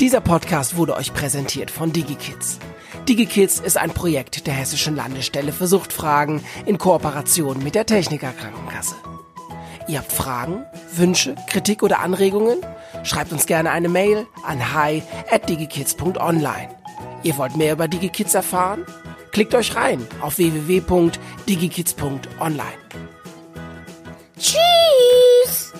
Dieser 0.00 0.20
Podcast 0.20 0.76
wurde 0.76 0.96
euch 0.96 1.14
präsentiert 1.14 1.70
von 1.70 1.92
DigiKids. 1.92 2.58
DigiKids 3.08 3.60
ist 3.60 3.78
ein 3.78 3.90
Projekt 3.90 4.48
der 4.48 4.54
Hessischen 4.54 4.96
Landesstelle 4.96 5.52
für 5.52 5.68
Suchtfragen 5.68 6.42
in 6.66 6.78
Kooperation 6.78 7.62
mit 7.62 7.76
der 7.76 7.86
Techniker 7.86 8.32
Krankenkasse. 8.32 8.96
Ihr 9.86 9.98
habt 9.98 10.12
Fragen, 10.12 10.64
Wünsche, 10.94 11.36
Kritik 11.48 11.84
oder 11.84 12.00
Anregungen? 12.00 12.58
Schreibt 13.04 13.30
uns 13.32 13.46
gerne 13.46 13.70
eine 13.70 13.88
Mail 13.88 14.26
an 14.44 14.74
hi@digikids.online. 14.74 16.70
Ihr 17.22 17.36
wollt 17.36 17.56
mehr 17.56 17.74
über 17.74 17.86
DigiKids 17.86 18.34
erfahren? 18.34 18.84
Klickt 19.30 19.54
euch 19.54 19.76
rein 19.76 20.04
auf 20.20 20.38
www.digikids.online. 20.38 22.64
Tschüss. 24.38 25.72